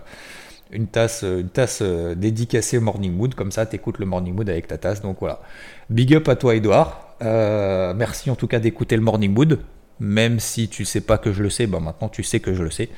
[0.74, 4.68] une tasse, une tasse dédicacée au Morning Mood, comme ça t'écoutes le Morning Mood avec
[4.68, 5.02] ta tasse.
[5.02, 5.42] Donc voilà.
[5.90, 7.16] Big up à toi Edouard.
[7.22, 9.60] merci en tout cas d'écouter le Morning Mood.
[10.00, 12.64] Même si tu sais pas que je le sais, bah maintenant tu sais que je
[12.64, 12.90] le sais.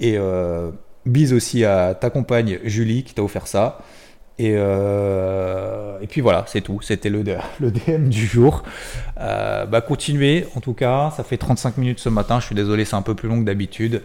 [0.00, 0.16] Et
[1.06, 3.80] bise aussi à ta compagne Julie qui t'a offert ça.
[4.38, 6.80] Et, euh, et, puis voilà, c'est tout.
[6.82, 7.22] C'était le,
[7.60, 8.62] le, DM du jour.
[9.20, 11.12] Euh, bah, continuez, en tout cas.
[11.16, 12.40] Ça fait 35 minutes ce matin.
[12.40, 14.02] Je suis désolé, c'est un peu plus long que d'habitude.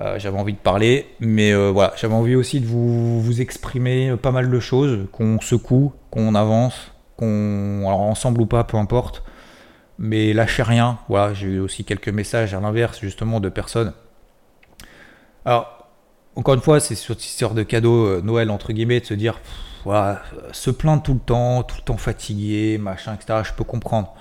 [0.00, 1.06] Euh, j'avais envie de parler.
[1.20, 5.06] Mais voilà, j'avais envie aussi de vous, vous, exprimer pas mal de choses.
[5.12, 7.80] Qu'on secoue, qu'on avance, qu'on.
[7.86, 9.22] Alors ensemble ou pas, peu importe.
[9.98, 10.98] Mais lâchez rien.
[11.08, 13.92] Voilà, j'ai eu aussi quelques messages à l'inverse, justement, de personnes.
[15.44, 15.88] Alors,
[16.36, 19.40] encore une fois, c'est sur cette histoire de cadeau Noël, entre guillemets, de se dire
[19.84, 20.22] voilà,
[20.52, 23.40] se plaindre tout le temps, tout le temps fatigué, machin, etc.
[23.44, 24.14] Je peux comprendre.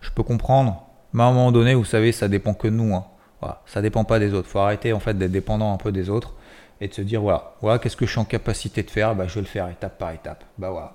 [0.00, 0.82] Je peux comprendre.
[1.12, 2.94] Mais à un moment donné, vous savez, ça dépend que de nous.
[2.94, 3.06] Hein.
[3.40, 4.48] Voilà, ça dépend pas des autres.
[4.48, 6.34] Faut arrêter en fait d'être dépendant un peu des autres
[6.80, 9.14] et de se dire voilà, voilà, qu'est-ce que je suis en capacité de faire?
[9.14, 10.44] Bah, je vais le faire étape par étape.
[10.58, 10.94] Bah voilà.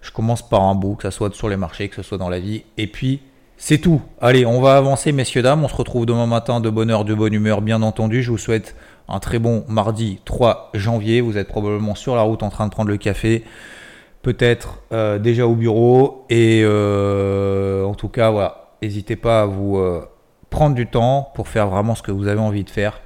[0.00, 2.28] Je commence par un bout, que ce soit sur les marchés, que ce soit dans
[2.28, 3.22] la vie, et puis
[3.56, 4.02] c'est tout.
[4.20, 5.62] Allez, on va avancer, messieurs dames.
[5.62, 8.20] On se retrouve demain matin de bonne heure, de bonne humeur, bien entendu.
[8.20, 8.74] Je vous souhaite
[9.08, 11.20] un très bon mardi 3 janvier.
[11.20, 13.44] Vous êtes probablement sur la route en train de prendre le café,
[14.22, 16.26] peut-être euh, déjà au bureau.
[16.28, 20.04] Et euh, en tout cas, voilà, n'hésitez pas à vous euh,
[20.52, 23.00] prendre du temps pour faire vraiment ce que vous avez envie de faire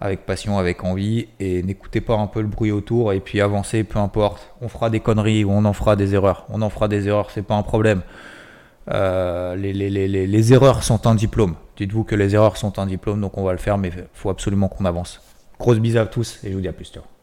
[0.00, 3.84] avec passion, avec envie, et n'écoutez pas un peu le bruit autour, et puis avancez,
[3.84, 4.52] peu importe.
[4.60, 6.46] On fera des conneries ou on en fera des erreurs.
[6.50, 8.02] On en fera des erreurs, c'est pas un problème.
[8.88, 11.54] les, les, erreurs sont un diplôme.
[11.76, 14.30] Dites-vous que les erreurs sont un diplôme, donc on va le faire, mais il faut
[14.30, 15.20] absolument qu'on avance.
[15.58, 16.92] Grosse bise à tous et je vous dis à plus.